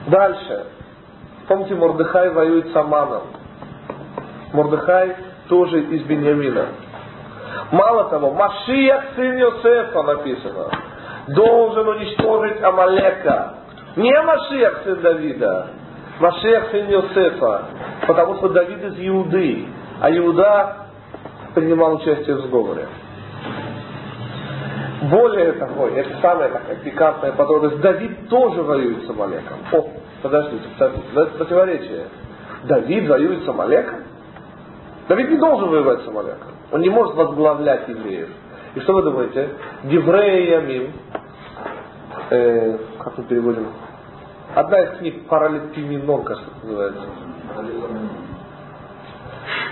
[0.08, 0.66] Дальше.
[1.48, 3.24] Помните, Мордыхай воюет с Аманом.
[4.54, 5.16] Мордыхай
[5.48, 6.68] тоже из Беньямина.
[7.72, 10.72] Мало того, Машиях сын Йосефа написано.
[11.28, 13.54] Должен уничтожить Амалека.
[13.96, 15.68] Не Машиях сын Давида.
[16.20, 17.66] Машиях сын Йосефа.
[18.08, 19.68] Потому что Давид из Иуды.
[20.02, 20.88] А Иуда
[21.54, 22.88] принимал участие в сговоре.
[25.04, 27.80] Более того, это самая такая пикантная подробность.
[27.82, 29.58] Давид тоже воюет с Амалеком.
[29.72, 29.90] О,
[30.24, 31.08] подождите, подождите.
[31.14, 32.06] Это противоречие.
[32.64, 34.00] Давид воюет с Амалеком?
[35.08, 36.52] Давид не должен воевать с Амалеком.
[36.72, 38.30] Он не может возглавлять евреев.
[38.74, 39.50] И что вы думаете?
[39.84, 40.94] Деврея Ямим,
[42.32, 43.68] э, как мы переводим?
[44.56, 47.02] Одна из книг Паралипиминон, кажется, называется.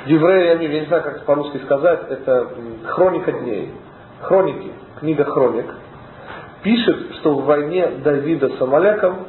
[0.07, 2.49] Деврея Ямим, я не знаю, как это по-русски сказать, это
[2.85, 3.73] хроника дней.
[4.21, 5.73] Хроники, книга хроник.
[6.63, 9.27] Пишет, что в войне Давида с Амалеком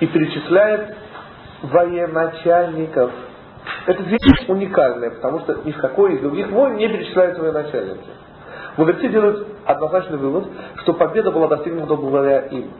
[0.00, 0.96] и перечисляет
[1.62, 3.10] военачальников–
[3.86, 8.08] это вещь уникальная, потому что ни в какой из других войн не перечисляются военачальники.
[8.76, 10.48] Мудрецы делают однозначный вывод,
[10.82, 12.70] что победа была достигнута благодаря им.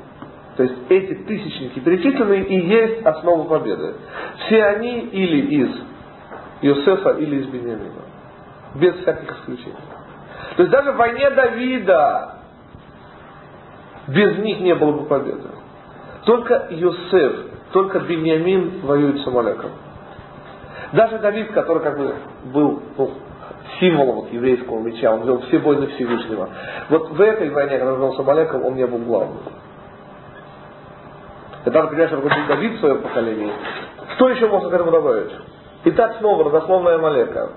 [0.56, 3.94] То есть эти тысячники перечисленные и есть основа победы.
[4.46, 5.70] Все они или из
[6.62, 8.02] Иосифа, или из Бениамина.
[8.74, 9.76] Без всяких исключений.
[10.56, 12.36] То есть даже в войне Давида
[14.08, 15.48] без них не было бы победы.
[16.24, 19.70] Только Иосиф, только Бениамин воюет с Амалеком.
[20.92, 22.14] Даже Давид, который как бы
[22.52, 23.10] был ну,
[23.80, 26.48] символом вот, еврейского меча, он вел все войны Всевышнего.
[26.88, 29.38] Вот в этой войне, когда он был с Амалеком, он не был главным.
[31.64, 33.52] И даже, был Давид в своем поколении.
[34.14, 35.32] Что еще можно к этому добавить?
[35.88, 37.50] Итак, снова родословная Амалека.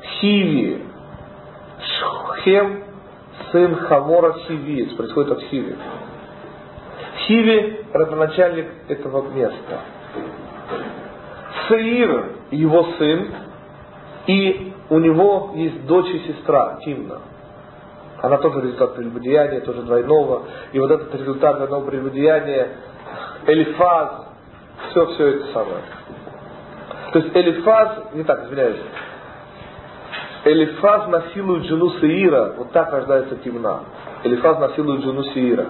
[0.00, 0.82] Хиви.
[1.78, 2.82] Шхем,
[3.52, 5.76] сын Хамора Хивиец, происходит от Хиви.
[7.26, 9.80] Хиви– родоначальник этого места.
[11.68, 13.34] Саир его сын,
[14.26, 17.20] и у него есть дочь и сестра, Тимна.
[18.22, 20.44] Она тоже результат прелюбодеяния, тоже двойного.
[20.72, 22.68] И вот этот результат двойного прелюбодеяния,
[23.46, 24.26] Элифаз,
[24.88, 25.82] все, все это самое.
[27.14, 28.80] То есть Элифаз, не так, извиняюсь,
[30.44, 33.84] Элифаз насилует жену Саира, вот так рождается Тимна.
[34.24, 35.66] Элифаз насилует жену Саира.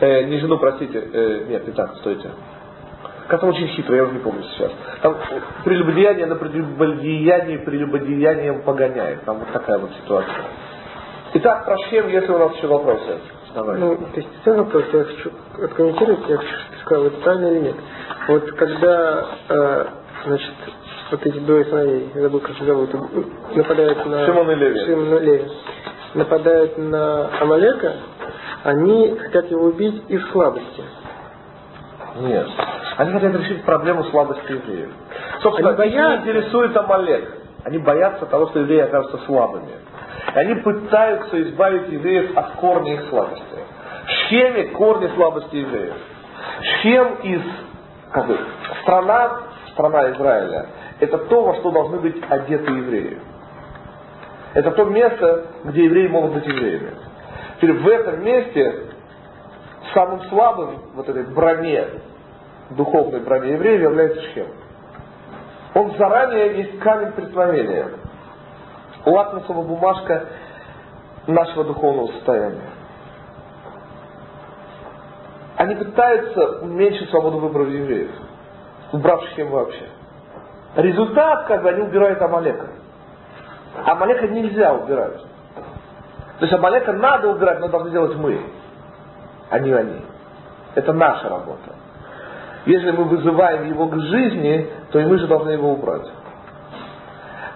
[0.00, 2.30] Э, не жену, простите, э, нет, не так, стойте.
[3.28, 4.72] Как-то очень хитро, я уже не помню сейчас.
[5.02, 5.18] Там
[5.64, 9.24] прелюбодеяние на прелюбодеяние прелюбодеянием погоняет.
[9.24, 10.44] Там вот такая вот ситуация.
[11.34, 13.18] Итак, про Шем, если у нас еще вопросы.
[13.54, 13.78] Давай.
[13.78, 15.30] Ну, то есть все вопрос, я хочу
[15.62, 17.76] откомментировать, я хочу, что ты сказал, это правильно или нет.
[18.26, 19.86] Вот когда, э,
[20.26, 20.54] значит,
[21.12, 22.90] вот эти двое сыновей, я забыл, как их зовут,
[23.54, 24.26] нападают на...
[24.26, 24.80] Шимон и Леви.
[24.84, 25.50] Шимон и Леви.
[26.14, 27.92] Нападают на Амалека,
[28.64, 30.82] они хотят его убить из слабости.
[32.16, 32.48] Нет.
[32.96, 34.90] Они хотят решить проблему слабости евреев.
[35.42, 35.98] Собственно, они боятся.
[36.00, 37.38] их не интересует Амалек.
[37.64, 39.70] Они боятся того, что евреи окажутся слабыми.
[40.34, 43.44] Они пытаются избавить евреев от корня их слабости.
[44.06, 45.94] Шхеме корни слабости евреев.
[46.60, 47.42] Шхем из
[48.10, 48.38] как бы,
[48.82, 49.40] страна,
[49.72, 50.66] страна Израиля,
[51.00, 53.18] это то, во что должны быть одеты евреи.
[54.54, 56.90] Это то место, где евреи могут быть евреями.
[57.56, 58.84] Теперь в этом месте
[59.92, 61.86] самым слабым вот этой броне,
[62.70, 64.46] духовной броне евреев является Шхем.
[65.74, 67.88] Он заранее есть камень преткновения.
[69.04, 70.26] Лакмусова бумажка
[71.26, 72.70] нашего духовного состояния.
[75.56, 78.10] Они пытаются уменьшить свободу выбора евреев,
[78.92, 79.88] убрав Шхем вообще.
[80.76, 82.68] Результат, как бы они убирают Амалека.
[83.84, 85.20] Амалека нельзя убирать.
[86.38, 88.40] То есть Амалека надо убирать, но должны делать мы
[89.54, 90.00] а не они.
[90.74, 91.76] Это наша работа.
[92.66, 96.08] Если мы вызываем его к жизни, то и мы же должны его убрать.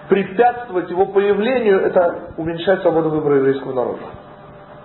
[0.09, 4.01] Препятствовать его появлению– это уменьшать свободу выбора еврейского народа.